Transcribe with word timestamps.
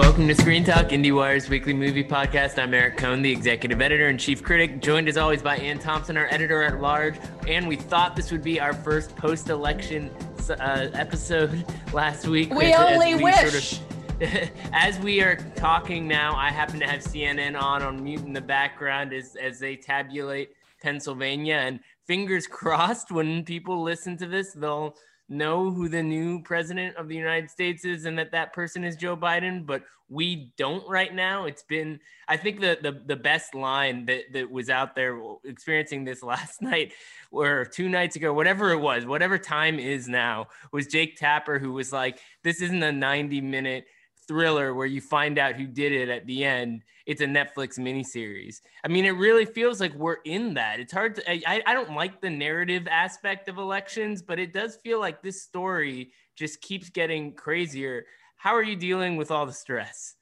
Welcome 0.00 0.28
to 0.28 0.34
Screen 0.34 0.64
Talk, 0.64 0.86
IndieWire's 0.86 1.50
weekly 1.50 1.74
movie 1.74 2.02
podcast. 2.02 2.60
I'm 2.60 2.72
Eric 2.72 2.96
Kohn, 2.96 3.20
the 3.20 3.30
executive 3.30 3.82
editor 3.82 4.08
and 4.08 4.18
chief 4.18 4.42
critic, 4.42 4.80
joined 4.80 5.10
as 5.10 5.18
always 5.18 5.42
by 5.42 5.58
Anne 5.58 5.78
Thompson, 5.78 6.16
our 6.16 6.26
editor 6.30 6.62
at 6.62 6.80
large. 6.80 7.16
And 7.46 7.68
we 7.68 7.76
thought 7.76 8.16
this 8.16 8.32
would 8.32 8.42
be 8.42 8.58
our 8.58 8.72
first 8.72 9.14
post-election 9.14 10.10
uh, 10.48 10.88
episode 10.94 11.66
last 11.92 12.26
week. 12.26 12.52
We 12.52 12.72
only 12.74 13.14
we 13.14 13.24
wish. 13.24 13.78
Sort 13.78 13.82
of, 14.22 14.50
as 14.72 14.98
we 15.00 15.20
are 15.20 15.36
talking 15.54 16.08
now, 16.08 16.34
I 16.34 16.50
happen 16.50 16.80
to 16.80 16.86
have 16.86 17.00
CNN 17.00 17.60
on 17.60 17.82
on 17.82 18.02
mute 18.02 18.22
in 18.22 18.32
the 18.32 18.40
background 18.40 19.12
as 19.12 19.36
as 19.36 19.58
they 19.60 19.76
tabulate 19.76 20.54
Pennsylvania. 20.80 21.56
And 21.56 21.78
fingers 22.06 22.46
crossed, 22.48 23.12
when 23.12 23.44
people 23.44 23.82
listen 23.82 24.16
to 24.16 24.26
this, 24.26 24.54
they'll 24.54 24.96
know 25.30 25.70
who 25.70 25.88
the 25.88 26.02
new 26.02 26.42
president 26.42 26.96
of 26.96 27.08
the 27.08 27.14
United 27.14 27.48
States 27.48 27.84
is 27.84 28.04
and 28.04 28.18
that 28.18 28.32
that 28.32 28.52
person 28.52 28.84
is 28.84 28.96
Joe 28.96 29.16
Biden, 29.16 29.64
but 29.64 29.82
we 30.10 30.52
don't 30.58 30.86
right 30.88 31.14
now. 31.14 31.44
It's 31.44 31.62
been, 31.62 32.00
I 32.28 32.36
think 32.36 32.60
the 32.60 32.76
the, 32.82 33.00
the 33.06 33.16
best 33.16 33.54
line 33.54 34.04
that, 34.06 34.32
that 34.32 34.50
was 34.50 34.68
out 34.68 34.96
there 34.96 35.18
experiencing 35.44 36.04
this 36.04 36.22
last 36.24 36.60
night 36.60 36.92
or 37.30 37.64
two 37.64 37.88
nights 37.88 38.16
ago, 38.16 38.34
whatever 38.34 38.72
it 38.72 38.78
was, 38.78 39.06
whatever 39.06 39.38
time 39.38 39.78
is 39.78 40.08
now, 40.08 40.48
was 40.72 40.88
Jake 40.88 41.16
Tapper, 41.16 41.58
who 41.58 41.72
was 41.72 41.92
like, 41.92 42.18
this 42.42 42.60
isn't 42.60 42.82
a 42.82 42.92
90 42.92 43.40
minute 43.40 43.86
thriller 44.26 44.74
where 44.74 44.86
you 44.86 45.00
find 45.00 45.38
out 45.38 45.54
who 45.54 45.66
did 45.66 45.92
it 45.92 46.08
at 46.08 46.26
the 46.26 46.44
end. 46.44 46.82
It's 47.10 47.22
a 47.22 47.26
Netflix 47.26 47.76
miniseries. 47.76 48.60
I 48.84 48.88
mean, 48.88 49.04
it 49.04 49.10
really 49.10 49.44
feels 49.44 49.80
like 49.80 49.92
we're 49.94 50.18
in 50.24 50.54
that. 50.54 50.78
It's 50.78 50.92
hard 50.92 51.16
to, 51.16 51.28
I, 51.28 51.60
I 51.66 51.74
don't 51.74 51.96
like 51.96 52.20
the 52.20 52.30
narrative 52.30 52.86
aspect 52.88 53.48
of 53.48 53.58
elections, 53.58 54.22
but 54.22 54.38
it 54.38 54.52
does 54.52 54.76
feel 54.76 55.00
like 55.00 55.20
this 55.20 55.42
story 55.42 56.12
just 56.36 56.60
keeps 56.60 56.88
getting 56.88 57.34
crazier. 57.34 58.04
How 58.36 58.54
are 58.54 58.62
you 58.62 58.76
dealing 58.76 59.16
with 59.16 59.32
all 59.32 59.44
the 59.44 59.52
stress? 59.52 60.14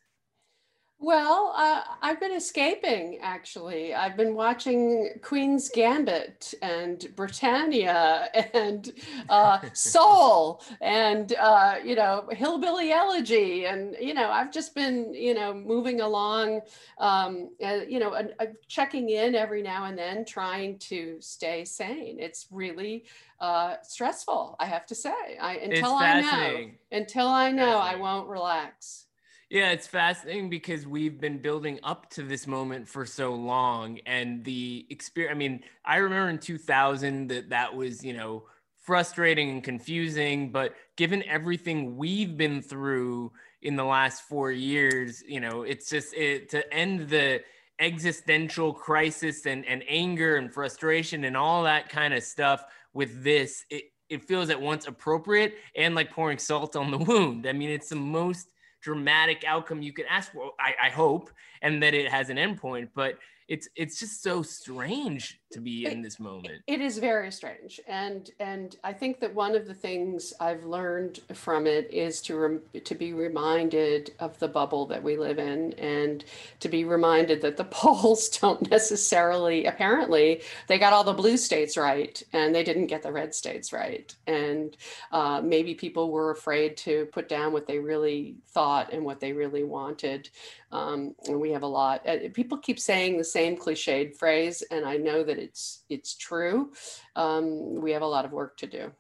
Well, 1.01 1.55
uh, 1.57 1.83
I've 2.03 2.19
been 2.19 2.33
escaping 2.33 3.21
actually. 3.23 3.95
I've 3.95 4.17
been 4.17 4.35
watching 4.35 5.11
Queen's 5.23 5.69
Gambit 5.69 6.55
and 6.61 7.07
Britannia 7.15 8.29
and 8.53 8.91
uh, 9.29 9.61
Soul 9.75 10.61
and, 10.81 11.33
uh, 11.35 11.77
you 11.85 11.95
know, 11.95 12.29
Hillbilly 12.33 12.91
Elegy. 12.91 13.67
And, 13.67 13.95
you 14.01 14.13
know, 14.13 14.29
I've 14.29 14.53
just 14.53 14.75
been, 14.75 15.15
you 15.15 15.35
know, 15.35 15.55
moving 15.55 16.01
along, 16.01 16.63
um, 16.99 17.51
uh, 17.65 17.81
you 17.89 18.01
know, 18.01 18.15
uh, 18.15 18.47
checking 18.67 19.11
in 19.11 19.37
every 19.37 19.63
now 19.63 19.85
and 19.85 19.97
then, 19.97 20.25
trying 20.25 20.81
to 20.81 21.19
stay 21.21 21.65
sane. 21.65 22.19
It's 22.19 22.49
really 22.51 23.05
uh, 23.39 23.77
stressful, 23.83 24.57
I 24.59 24.67
have 24.67 24.85
to 24.87 24.97
say. 24.97 25.39
I, 25.41 25.59
until 25.59 25.95
I 25.95 26.21
know, 26.21 26.71
until 26.91 27.29
I 27.29 27.53
know, 27.53 27.79
I 27.79 27.95
won't 27.95 28.29
relax. 28.29 29.08
Yeah, 29.51 29.71
it's 29.71 29.87
fascinating 29.87 30.51
because 30.51 30.87
we've 30.87 31.19
been 31.19 31.39
building 31.39 31.81
up 31.83 32.11
to 32.11 32.23
this 32.23 32.47
moment 32.47 32.87
for 32.87 33.07
so 33.07 33.33
long, 33.35 33.99
and 34.05 34.45
the 34.45 34.87
experience. 34.91 35.35
I 35.35 35.39
mean, 35.39 35.61
I 35.87 35.97
remember 35.97 36.29
in 36.29 36.39
2000 36.39 37.29
that 37.29 37.49
that 37.49 37.75
was, 37.75 38.05
you 38.05 38.13
know, 38.13 38.45
frustrating 38.77 39.49
and 39.51 39.65
confusing. 39.65 40.53
But 40.53 40.75
given 40.97 41.23
everything 41.25 41.97
we've 41.97 42.37
been 42.37 42.61
through 42.61 43.33
in 43.63 43.75
the 43.77 43.85
last 43.85 44.23
four 44.29 44.53
years, 44.53 45.23
you 45.27 45.41
know, 45.41 45.63
it's 45.63 45.89
just 45.89 46.13
it, 46.15 46.51
to 46.51 46.75
end 46.75 47.09
the 47.09 47.41
existential 47.81 48.75
crisis 48.75 49.47
and, 49.47 49.65
and 49.67 49.83
anger 49.89 50.37
and 50.37 50.53
frustration 50.53 51.25
and 51.25 51.37
all 51.37 51.63
that 51.63 51.89
kind 51.89 52.13
of 52.13 52.23
stuff 52.23 52.65
with 52.93 53.25
this. 53.25 53.65
It 53.71 53.85
it 54.11 54.25
feels 54.25 54.51
at 54.51 54.61
once 54.61 54.87
appropriate 54.87 55.55
and 55.75 55.95
like 55.95 56.11
pouring 56.11 56.39
salt 56.39 56.77
on 56.77 56.91
the 56.91 56.99
wound. 57.09 57.47
I 57.47 57.53
mean, 57.53 57.71
it's 57.71 57.89
the 57.89 57.97
most 57.97 58.49
dramatic 58.81 59.45
outcome 59.47 59.83
you 59.83 59.93
could 59.93 60.07
ask 60.09 60.33
for. 60.33 60.53
I, 60.59 60.87
I 60.87 60.91
hope, 60.91 61.31
and 61.63 61.83
that 61.83 61.95
it 61.95 62.11
has 62.11 62.31
an 62.31 62.37
endpoint. 62.37 62.89
But 62.95 63.19
it's 63.49 63.69
it's 63.77 63.99
just 63.99 64.23
so 64.23 64.43
strange 64.43 65.41
to 65.51 65.61
be 65.61 65.87
in 65.87 66.03
this 66.03 66.21
moment. 66.21 66.63
it 66.67 66.81
is 66.81 66.99
very 66.99 67.33
strange. 67.33 67.81
And 67.87 68.31
and 68.39 68.77
i 68.85 68.93
think 68.93 69.21
that 69.21 69.35
one 69.35 69.57
of 69.57 69.67
the 69.67 69.75
things 69.75 70.33
i've 70.41 70.65
learned 70.65 71.21
from 71.33 71.67
it 71.67 71.91
is 71.93 72.21
to 72.23 72.37
rem- 72.37 72.63
to 72.85 72.95
be 72.95 73.13
reminded 73.13 74.13
of 74.19 74.39
the 74.39 74.49
bubble 74.49 74.87
that 74.87 75.03
we 75.03 75.17
live 75.17 75.39
in 75.39 75.73
and 75.75 76.25
to 76.61 76.69
be 76.69 76.85
reminded 76.85 77.41
that 77.43 77.57
the 77.57 77.65
polls 77.79 78.29
don't 78.29 78.71
necessarily 78.71 79.65
apparently 79.65 80.43
they 80.67 80.79
got 80.79 80.93
all 80.93 81.05
the 81.05 81.13
blue 81.13 81.37
states 81.37 81.77
right 81.77 82.23
and 82.33 82.55
they 82.55 82.63
didn't 82.63 82.87
get 82.87 83.03
the 83.03 83.13
red 83.13 83.35
states 83.35 83.73
right. 83.73 84.15
And 84.27 84.77
uh, 85.13 85.41
maybe 85.43 85.75
people 85.75 86.11
were 86.11 86.31
afraid 86.31 86.77
to 86.79 87.07
put 87.13 87.29
down 87.29 87.53
what 87.53 87.67
they 87.67 87.79
really 87.79 88.37
thought 88.49 88.93
and 88.93 89.05
what 89.05 89.21
they 89.21 89.33
really 89.33 89.65
wanted 89.65 90.29
um, 90.71 91.15
and 91.27 91.41
we 91.41 91.51
have 91.51 91.63
a 91.63 91.67
lot 91.67 92.07
uh, 92.07 92.17
people 92.35 92.59
keep 92.59 92.79
saying 92.79 93.17
the 93.17 93.25
same 93.25 93.57
cliched 93.57 94.17
phrase 94.17 94.63
and 94.71 94.85
i 94.85 94.97
know 94.97 95.23
that 95.23 95.39
it's 95.39 95.85
it's 95.89 96.15
true 96.15 96.73
um, 97.17 97.81
we 97.81 97.91
have 97.91 98.03
a 98.03 98.07
lot 98.07 98.25
of 98.25 98.33
work 98.33 98.57
to 98.57 98.67
do 98.67 98.91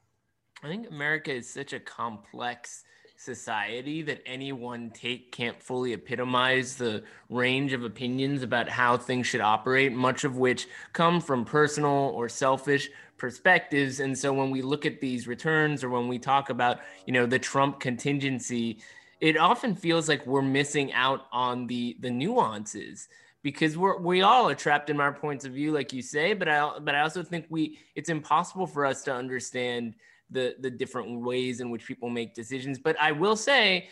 i 0.62 0.68
think 0.68 0.88
america 0.88 1.32
is 1.32 1.48
such 1.48 1.72
a 1.72 1.80
complex 1.80 2.84
society 3.18 4.00
that 4.00 4.22
any 4.24 4.52
one 4.52 4.90
take 4.90 5.32
can't 5.32 5.60
fully 5.60 5.92
epitomize 5.92 6.76
the 6.76 7.02
range 7.28 7.72
of 7.72 7.82
opinions 7.82 8.44
about 8.44 8.68
how 8.68 8.96
things 8.96 9.26
should 9.26 9.40
operate, 9.40 9.92
much 9.92 10.22
of 10.22 10.36
which 10.36 10.68
come 10.92 11.20
from 11.20 11.44
personal 11.44 12.12
or 12.14 12.28
selfish 12.28 12.88
perspectives. 13.18 13.98
And 13.98 14.16
so 14.16 14.32
when 14.32 14.50
we 14.50 14.62
look 14.62 14.86
at 14.86 15.00
these 15.00 15.26
returns 15.26 15.82
or 15.82 15.90
when 15.90 16.06
we 16.06 16.20
talk 16.20 16.48
about, 16.48 16.78
you 17.06 17.12
know, 17.12 17.26
the 17.26 17.40
Trump 17.40 17.80
contingency, 17.80 18.78
it 19.20 19.36
often 19.36 19.74
feels 19.74 20.08
like 20.08 20.26
we're 20.26 20.42
missing 20.42 20.92
out 20.92 21.26
on 21.32 21.66
the 21.66 21.96
the 22.00 22.10
nuances 22.10 23.08
because 23.42 23.76
we're 23.76 23.98
we 23.98 24.22
all 24.22 24.48
are 24.48 24.54
trapped 24.54 24.90
in 24.90 25.00
our 25.00 25.12
points 25.12 25.44
of 25.44 25.52
view 25.52 25.72
like 25.72 25.92
you 25.92 26.02
say 26.02 26.34
but 26.34 26.48
i 26.48 26.78
but 26.80 26.94
i 26.94 27.00
also 27.00 27.22
think 27.22 27.46
we 27.48 27.78
it's 27.94 28.08
impossible 28.08 28.66
for 28.66 28.84
us 28.84 29.02
to 29.02 29.12
understand 29.12 29.94
the 30.30 30.54
the 30.60 30.70
different 30.70 31.20
ways 31.20 31.60
in 31.60 31.70
which 31.70 31.86
people 31.86 32.10
make 32.10 32.34
decisions. 32.34 32.78
But 32.78 33.00
i 33.00 33.12
will 33.12 33.36
say 33.36 33.88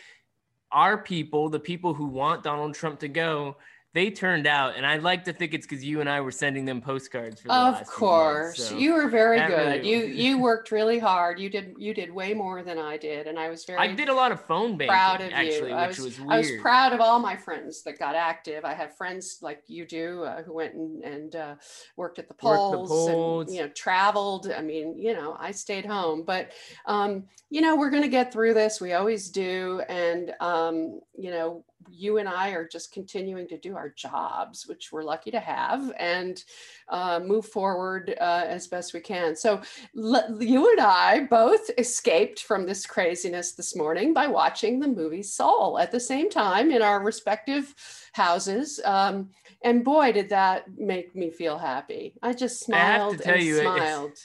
our 0.71 0.97
people 0.97 1.49
the 1.49 1.59
people 1.59 1.93
who 1.93 2.05
want 2.05 2.43
donald 2.43 2.75
trump 2.75 2.99
to 2.99 3.07
go 3.07 3.55
they 3.93 4.11
turned 4.11 4.45
out, 4.45 4.75
and 4.75 4.85
I'd 4.85 5.01
like 5.01 5.23
to 5.23 5.33
think 5.33 5.53
it's 5.53 5.65
because 5.65 5.83
you 5.83 6.01
and 6.01 6.09
I 6.09 6.21
were 6.21 6.31
sending 6.31 6.65
them 6.65 6.81
postcards. 6.81 7.41
For 7.41 7.47
the 7.47 7.53
of 7.53 7.87
course, 7.87 8.59
months, 8.59 8.69
so 8.69 8.77
you 8.77 8.93
were 8.93 9.07
very 9.07 9.39
good. 9.39 9.81
Really... 9.81 9.89
you 9.89 10.05
you 10.05 10.37
worked 10.41 10.71
really 10.71 10.99
hard. 10.99 11.39
You 11.39 11.49
did 11.49 11.73
you 11.77 11.93
did 11.93 12.13
way 12.13 12.33
more 12.33 12.63
than 12.63 12.77
I 12.77 12.97
did, 12.97 13.27
and 13.27 13.39
I 13.39 13.49
was 13.49 13.63
very. 13.65 13.79
I 13.79 13.93
did 13.95 14.09
a 14.09 14.13
lot 14.13 14.31
of 14.31 14.41
phone 14.41 14.77
banking. 14.77 14.89
Proud 14.89 15.21
of 15.21 15.31
actually, 15.31 15.69
you. 15.69 15.75
I 15.75 15.87
was, 15.87 15.99
was, 15.99 16.19
I 16.27 16.37
was 16.37 16.51
proud 16.61 16.91
of 16.91 16.99
all 16.99 17.19
my 17.19 17.37
friends 17.37 17.81
that 17.83 17.97
got 17.97 18.13
active. 18.13 18.65
I 18.65 18.73
have 18.73 18.95
friends 18.95 19.39
like 19.41 19.63
you 19.67 19.85
do 19.85 20.23
uh, 20.23 20.43
who 20.43 20.53
went 20.53 20.73
and, 20.75 21.03
and 21.03 21.35
uh, 21.35 21.55
worked 21.95 22.19
at 22.19 22.27
the 22.27 22.33
polls, 22.33 22.89
the 22.89 22.93
polls, 22.93 23.47
and 23.47 23.55
you 23.55 23.61
know 23.61 23.69
traveled. 23.69 24.51
I 24.51 24.61
mean, 24.61 24.97
you 24.97 25.13
know, 25.13 25.37
I 25.39 25.51
stayed 25.51 25.85
home, 25.85 26.23
but 26.23 26.51
um, 26.85 27.23
you 27.49 27.61
know, 27.61 27.77
we're 27.77 27.89
going 27.89 28.03
to 28.03 28.09
get 28.09 28.33
through 28.33 28.53
this. 28.53 28.81
We 28.81 28.93
always 28.93 29.29
do, 29.29 29.81
and 29.87 30.33
um, 30.41 30.99
you 31.17 31.31
know 31.31 31.63
you 31.91 32.17
and 32.17 32.27
I 32.27 32.49
are 32.49 32.67
just 32.67 32.91
continuing 32.91 33.47
to 33.47 33.57
do 33.57 33.75
our 33.75 33.89
jobs, 33.89 34.67
which 34.67 34.91
we're 34.91 35.03
lucky 35.03 35.31
to 35.31 35.39
have, 35.39 35.91
and 35.99 36.43
uh, 36.89 37.19
move 37.19 37.45
forward 37.45 38.15
uh, 38.19 38.43
as 38.47 38.67
best 38.67 38.93
we 38.93 38.99
can. 38.99 39.35
So, 39.35 39.61
you 39.93 40.71
and 40.71 40.79
I 40.79 41.25
both 41.29 41.69
escaped 41.77 42.43
from 42.43 42.65
this 42.65 42.85
craziness 42.85 43.53
this 43.53 43.75
morning 43.75 44.13
by 44.13 44.27
watching 44.27 44.79
the 44.79 44.87
movie 44.87 45.23
Soul 45.23 45.79
at 45.79 45.91
the 45.91 45.99
same 45.99 46.29
time 46.29 46.71
in 46.71 46.81
our 46.81 47.03
respective 47.03 47.73
houses. 48.13 48.79
Um, 48.85 49.29
and 49.63 49.83
boy, 49.83 50.11
did 50.11 50.29
that 50.29 50.65
make 50.77 51.15
me 51.15 51.31
feel 51.31 51.57
happy. 51.57 52.13
I 52.21 52.33
just 52.33 52.59
smiled 52.59 53.21
I 53.25 53.33
and 53.33 53.43
you, 53.43 53.61
smiled 53.61 54.17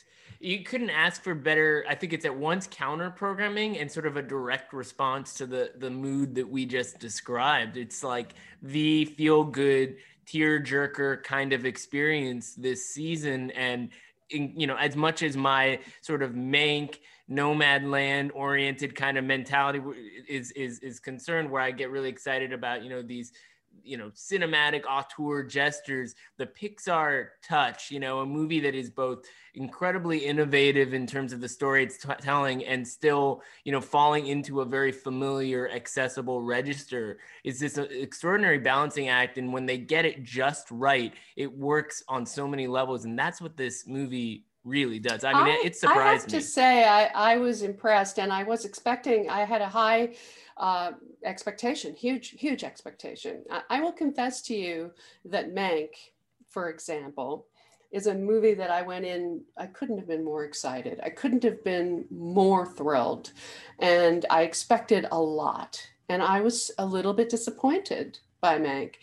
you 0.43 0.65
couldn't 0.65 0.91
ask 0.91 1.23
for 1.23 1.35
better. 1.37 1.85
I 1.89 1.95
think 1.95 2.13
it's 2.13 2.25
at 2.25 2.37
once 2.37 2.69
counter 2.69 3.11
programming 3.11 3.79
and 3.79 3.91
sort 3.91 4.07
of 4.07 4.17
a 4.17 4.23
direct 4.23 4.73
response 4.73 5.35
to 5.35 5.47
the 5.47 5.71
the 5.79 5.89
mood 5.91 6.35
that 6.35 6.49
we 6.49 6.67
just 6.67 6.99
described. 6.99 7.77
It's 7.77 8.03
like 8.03 8.35
the 8.61 9.05
feel 9.05 9.45
good 9.45 9.97
tear 10.27 10.61
jerker 10.61 11.23
kind 11.23 11.53
of 11.53 11.65
experience 11.65 12.55
this 12.55 12.89
season 12.89 13.51
and 13.53 13.91
in, 14.31 14.53
you 14.57 14.67
know 14.67 14.77
as 14.77 14.97
much 14.97 15.23
as 15.23 15.37
my 15.37 15.79
sort 16.01 16.23
of 16.23 16.33
mank 16.33 16.99
Nomadland 17.31 18.31
oriented 18.35 18.97
kind 18.97 19.17
of 19.17 19.25
mentality 19.25 19.81
is 20.29 20.51
is 20.53 20.81
is 20.81 20.99
concerned 20.99 21.51
where 21.51 21.63
I 21.63 21.71
get 21.71 21.91
really 21.91 22.09
excited 22.09 22.53
about 22.53 22.83
you 22.83 22.91
know 22.91 23.03
these 23.03 23.33
you 23.83 23.97
know 23.97 24.11
cinematic 24.11 24.85
auteur 24.89 25.43
gestures 25.43 26.15
the 26.39 26.47
pixar 26.47 27.29
touch 27.47 27.91
you 27.91 27.99
know 27.99 28.21
a 28.21 28.27
movie 28.27 28.61
that 28.61 28.75
is 28.75 28.91
both 28.91 29.25
incredibly 29.55 30.19
innovative 30.19 30.95
in 30.95 31.07
terms 31.07 31.33
of 31.33 31.41
the 31.41 31.49
story 31.49 31.83
it's 31.83 31.99
t- 31.99 32.09
telling 32.21 32.65
and 32.65 32.87
still 32.87 33.43
you 33.65 33.73
know 33.73 33.81
falling 33.81 34.29
into 34.29 34.61
a 34.61 34.65
very 34.65 34.93
familiar 34.93 35.69
accessible 35.71 36.43
register 36.43 37.19
is 37.45 37.59
this 37.59 37.79
uh, 37.79 37.83
extraordinary 37.91 38.59
balancing 38.59 39.09
act. 39.09 39.39
And 39.39 39.53
when 39.53 39.67
they 39.67 39.79
get 39.79 40.05
it 40.05 40.23
just 40.23 40.71
right 40.71 41.13
it 41.37 41.53
works 41.53 42.03
on 42.09 42.27
so 42.27 42.47
many 42.47 42.67
levels. 42.67 43.05
And 43.05 43.19
that's 43.19 43.41
what 43.41 43.57
this 43.57 43.87
movie 43.87 44.45
really 44.65 44.99
does. 44.99 45.25
I 45.25 45.33
mean, 45.33 45.55
I, 45.55 45.63
it 45.65 45.77
surprised 45.77 45.99
me. 45.99 46.09
I 46.09 46.13
have 46.13 46.27
me. 46.27 46.39
to 46.39 46.41
say, 46.43 46.85
I, 46.85 47.33
I 47.33 47.37
was 47.37 47.63
impressed, 47.63 48.19
and 48.19 48.33
I 48.33 48.43
was 48.43 48.65
expecting. 48.65 49.29
I 49.29 49.45
had 49.45 49.61
a 49.61 49.69
high 49.69 50.15
uh, 50.57 50.93
expectation, 51.25 51.95
huge, 51.95 52.31
huge 52.31 52.65
expectation. 52.65 53.43
I, 53.51 53.63
I 53.71 53.81
will 53.81 53.93
confess 53.93 54.43
to 54.43 54.55
you 54.55 54.93
that 55.25 55.55
Mank, 55.55 55.91
for 56.49 56.69
example, 56.69 57.47
is 57.93 58.07
a 58.07 58.15
movie 58.15 58.55
that 58.55 58.71
I 58.71 58.83
went 58.83 59.05
in, 59.05 59.43
I 59.57 59.67
couldn't 59.67 59.99
have 59.99 60.09
been 60.09 60.25
more 60.25 60.45
excited. 60.45 60.99
I 61.03 61.11
couldn't 61.11 61.45
have 61.45 61.63
been 61.63 62.07
more 62.11 62.67
thrilled. 62.67 63.33
And 63.81 64.25
I 64.31 64.43
expected 64.43 65.07
a 65.13 65.21
lot. 65.21 65.87
And 66.09 66.23
I 66.23 66.41
was 66.41 66.71
a 66.79 66.87
little 66.87 67.13
bit 67.13 67.29
disappointed 67.29 68.19
by 68.41 68.59
Mank. 68.59 68.95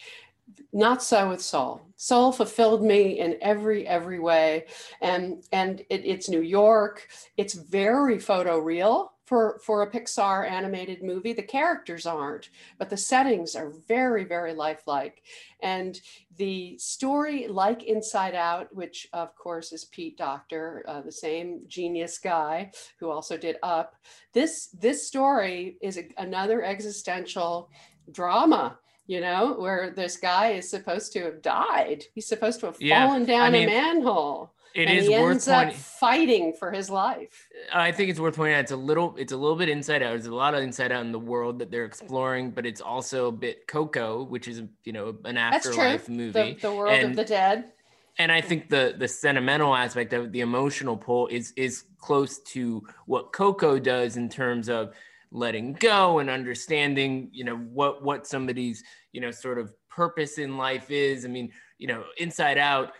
Not 0.71 1.03
so 1.03 1.29
with 1.29 1.41
Soul. 1.41 1.81
Soul 1.95 2.31
fulfilled 2.31 2.83
me 2.83 3.19
in 3.19 3.37
every 3.41 3.85
every 3.87 4.19
way, 4.19 4.65
and 5.01 5.43
and 5.51 5.81
it, 5.89 6.05
it's 6.05 6.29
New 6.29 6.41
York. 6.41 7.07
It's 7.37 7.53
very 7.53 8.17
photoreal 8.17 9.09
for 9.25 9.59
for 9.63 9.81
a 9.81 9.91
Pixar 9.91 10.49
animated 10.49 11.03
movie. 11.03 11.33
The 11.33 11.43
characters 11.43 12.05
aren't, 12.05 12.49
but 12.77 12.89
the 12.89 12.97
settings 12.97 13.55
are 13.55 13.73
very 13.87 14.23
very 14.23 14.53
lifelike, 14.53 15.23
and 15.61 15.99
the 16.37 16.77
story, 16.77 17.47
like 17.47 17.83
Inside 17.83 18.33
Out, 18.33 18.73
which 18.73 19.07
of 19.11 19.35
course 19.35 19.73
is 19.73 19.85
Pete 19.85 20.17
Docter 20.17 20.85
uh, 20.87 21.01
the 21.01 21.11
same 21.11 21.61
genius 21.67 22.17
guy 22.17 22.71
who 22.99 23.11
also 23.11 23.37
did 23.37 23.57
Up. 23.61 23.95
This 24.33 24.67
this 24.67 25.05
story 25.05 25.77
is 25.81 25.97
a, 25.97 26.07
another 26.17 26.63
existential 26.63 27.69
drama 28.11 28.79
you 29.09 29.21
know, 29.21 29.55
where 29.57 29.89
this 29.89 30.17
guy 30.17 30.51
is 30.51 30.69
supposed 30.69 31.11
to 31.13 31.23
have 31.23 31.41
died. 31.41 32.03
He's 32.13 32.27
supposed 32.27 32.59
to 32.59 32.67
have 32.67 32.77
yeah. 32.79 33.07
fallen 33.07 33.25
down 33.25 33.41
I 33.41 33.49
mean, 33.49 33.67
a 33.67 33.71
manhole. 33.71 34.53
It 34.75 34.87
and 34.87 34.99
is 34.99 35.07
he 35.07 35.15
ends 35.15 35.47
up 35.47 35.73
fighting 35.73 36.53
for 36.53 36.71
his 36.71 36.91
life. 36.91 37.49
I 37.73 37.91
think 37.91 38.11
it's 38.11 38.19
worth 38.19 38.35
pointing 38.35 38.53
out. 38.53 38.59
It's 38.59 38.71
a 38.71 38.77
little, 38.77 39.15
it's 39.17 39.33
a 39.33 39.37
little 39.37 39.55
bit 39.55 39.67
inside 39.67 40.03
out. 40.03 40.11
There's 40.11 40.27
a 40.27 40.35
lot 40.35 40.53
of 40.53 40.61
inside 40.61 40.91
out 40.91 41.03
in 41.03 41.11
the 41.11 41.17
world 41.17 41.57
that 41.57 41.71
they're 41.71 41.85
exploring, 41.85 42.51
but 42.51 42.67
it's 42.67 42.81
also 42.81 43.29
a 43.29 43.31
bit 43.31 43.65
Coco, 43.65 44.25
which 44.25 44.47
is 44.47 44.61
you 44.83 44.93
know 44.93 45.15
an 45.25 45.37
afterlife 45.37 46.07
movie, 46.07 46.53
the, 46.53 46.59
the 46.61 46.71
world 46.71 46.93
and, 46.93 47.09
of 47.09 47.15
the 47.15 47.25
dead. 47.25 47.71
And 48.19 48.31
I 48.31 48.41
think 48.41 48.69
the 48.69 48.93
the 48.95 49.07
sentimental 49.07 49.75
aspect 49.75 50.13
of 50.13 50.25
it, 50.25 50.31
the 50.33 50.41
emotional 50.41 50.95
pull 50.95 51.25
is 51.29 51.51
is 51.55 51.85
close 51.97 52.37
to 52.53 52.85
what 53.07 53.33
Coco 53.33 53.79
does 53.79 54.17
in 54.17 54.29
terms 54.29 54.69
of 54.69 54.93
letting 55.31 55.73
go 55.73 56.19
and 56.19 56.29
understanding 56.29 57.29
you 57.31 57.43
know 57.43 57.55
what 57.55 58.03
what 58.03 58.25
somebody's 58.25 58.83
you 59.11 59.21
know 59.21 59.31
sort 59.31 59.57
of 59.57 59.73
purpose 59.89 60.37
in 60.37 60.57
life 60.57 60.91
is. 60.91 61.25
I 61.25 61.27
mean 61.27 61.51
you 61.77 61.87
know 61.87 62.03
inside 62.17 62.57
out 62.57 62.93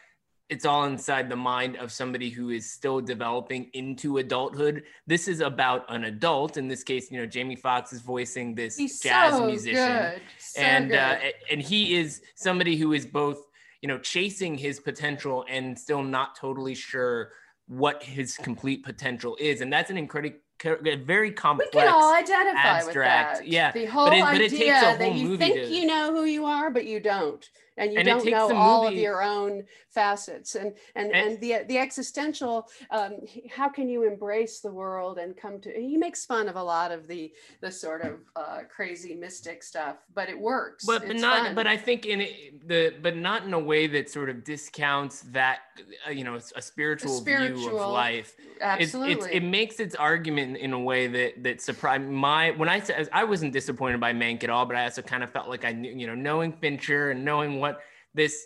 it's 0.49 0.65
all 0.65 0.85
inside 0.85 1.29
the 1.29 1.35
mind 1.35 1.77
of 1.77 1.91
somebody 1.91 2.29
who 2.29 2.49
is 2.49 2.71
still 2.71 2.99
developing 2.99 3.69
into 3.73 4.17
adulthood. 4.17 4.83
This 5.05 5.27
is 5.27 5.41
about 5.41 5.85
an 5.89 6.05
adult. 6.05 6.57
In 6.57 6.67
this 6.67 6.83
case, 6.83 7.11
you 7.11 7.19
know, 7.19 7.27
Jamie 7.27 7.55
Foxx 7.55 7.93
is 7.93 8.01
voicing 8.01 8.55
this 8.55 8.75
He's 8.75 8.99
jazz 8.99 9.35
so 9.35 9.45
musician, 9.45 10.19
so 10.39 10.61
and 10.61 10.91
uh, 10.91 11.17
and 11.51 11.61
he 11.61 11.95
is 11.95 12.21
somebody 12.35 12.75
who 12.77 12.93
is 12.93 13.05
both, 13.05 13.37
you 13.81 13.87
know, 13.87 13.99
chasing 13.99 14.57
his 14.57 14.79
potential 14.79 15.45
and 15.47 15.77
still 15.77 16.01
not 16.01 16.35
totally 16.35 16.75
sure 16.75 17.31
what 17.67 18.01
his 18.01 18.35
complete 18.35 18.83
potential 18.83 19.37
is, 19.39 19.61
and 19.61 19.71
that's 19.71 19.91
an 19.91 19.97
incredible 19.97 20.39
very 20.61 21.31
complex. 21.31 21.73
We 21.73 21.81
can 21.81 21.93
all 21.93 22.13
identify 22.13 22.59
abstract. 22.59 23.41
with 23.41 23.45
that. 23.45 23.47
Yeah, 23.47 23.71
the 23.71 23.85
whole 23.85 24.11
it, 24.11 24.21
idea 24.21 24.95
that 24.97 25.15
you 25.15 25.37
think 25.37 25.69
you 25.69 25.85
know 25.85 26.13
who 26.13 26.23
you 26.23 26.45
are, 26.45 26.69
but 26.69 26.85
you 26.85 26.99
don't 26.99 27.49
and 27.79 27.93
you 27.93 27.99
and 27.99 28.07
don't 28.07 28.25
know 28.25 28.55
all 28.55 28.83
movie... 28.83 28.97
of 28.97 29.01
your 29.01 29.23
own 29.23 29.63
facets. 29.89 30.55
And 30.55 30.73
and 30.95 31.11
and, 31.13 31.31
and 31.31 31.41
the 31.41 31.63
the 31.67 31.77
existential 31.77 32.67
um, 32.91 33.17
how 33.49 33.69
can 33.69 33.89
you 33.89 34.07
embrace 34.07 34.59
the 34.59 34.71
world 34.71 35.17
and 35.17 35.35
come 35.35 35.59
to 35.61 35.71
he 35.71 35.97
makes 35.97 36.25
fun 36.25 36.47
of 36.47 36.55
a 36.55 36.63
lot 36.63 36.91
of 36.91 37.07
the 37.07 37.31
the 37.61 37.71
sort 37.71 38.01
of 38.01 38.19
uh, 38.35 38.59
crazy 38.69 39.15
mystic 39.15 39.63
stuff 39.63 39.97
but 40.13 40.29
it 40.29 40.39
works. 40.39 40.85
But, 40.85 41.07
but 41.07 41.15
not 41.15 41.47
fun. 41.47 41.55
but 41.55 41.67
i 41.67 41.77
think 41.77 42.05
in 42.05 42.21
it, 42.21 42.67
the 42.67 42.93
but 43.01 43.15
not 43.15 43.45
in 43.45 43.53
a 43.53 43.59
way 43.59 43.87
that 43.87 44.09
sort 44.09 44.29
of 44.29 44.43
discounts 44.43 45.21
that 45.31 45.59
uh, 46.07 46.11
you 46.11 46.23
know 46.23 46.35
a 46.35 46.61
spiritual, 46.61 47.11
a 47.11 47.17
spiritual, 47.17 47.69
view 47.69 47.79
of 47.79 47.91
life. 47.91 48.35
Absolutely 48.61 49.13
it's, 49.13 49.25
it's, 49.25 49.35
it 49.35 49.43
makes 49.43 49.79
its 49.79 49.95
argument 49.95 50.57
in 50.57 50.73
a 50.73 50.79
way 50.79 51.07
that 51.07 51.43
that 51.43 51.61
surprised 51.61 52.03
my 52.03 52.51
when 52.51 52.69
i 52.69 52.79
said 52.79 53.09
i 53.13 53.23
wasn't 53.23 53.53
disappointed 53.53 53.99
by 53.99 54.13
mank 54.13 54.43
at 54.43 54.49
all 54.49 54.65
but 54.65 54.75
i 54.75 54.83
also 54.83 55.01
kind 55.01 55.23
of 55.23 55.29
felt 55.29 55.47
like 55.47 55.65
i 55.65 55.71
knew 55.71 55.91
you 55.91 56.07
know 56.07 56.15
knowing 56.15 56.51
fincher 56.51 57.11
and 57.11 57.23
knowing 57.23 57.59
what 57.59 57.68
this 58.13 58.45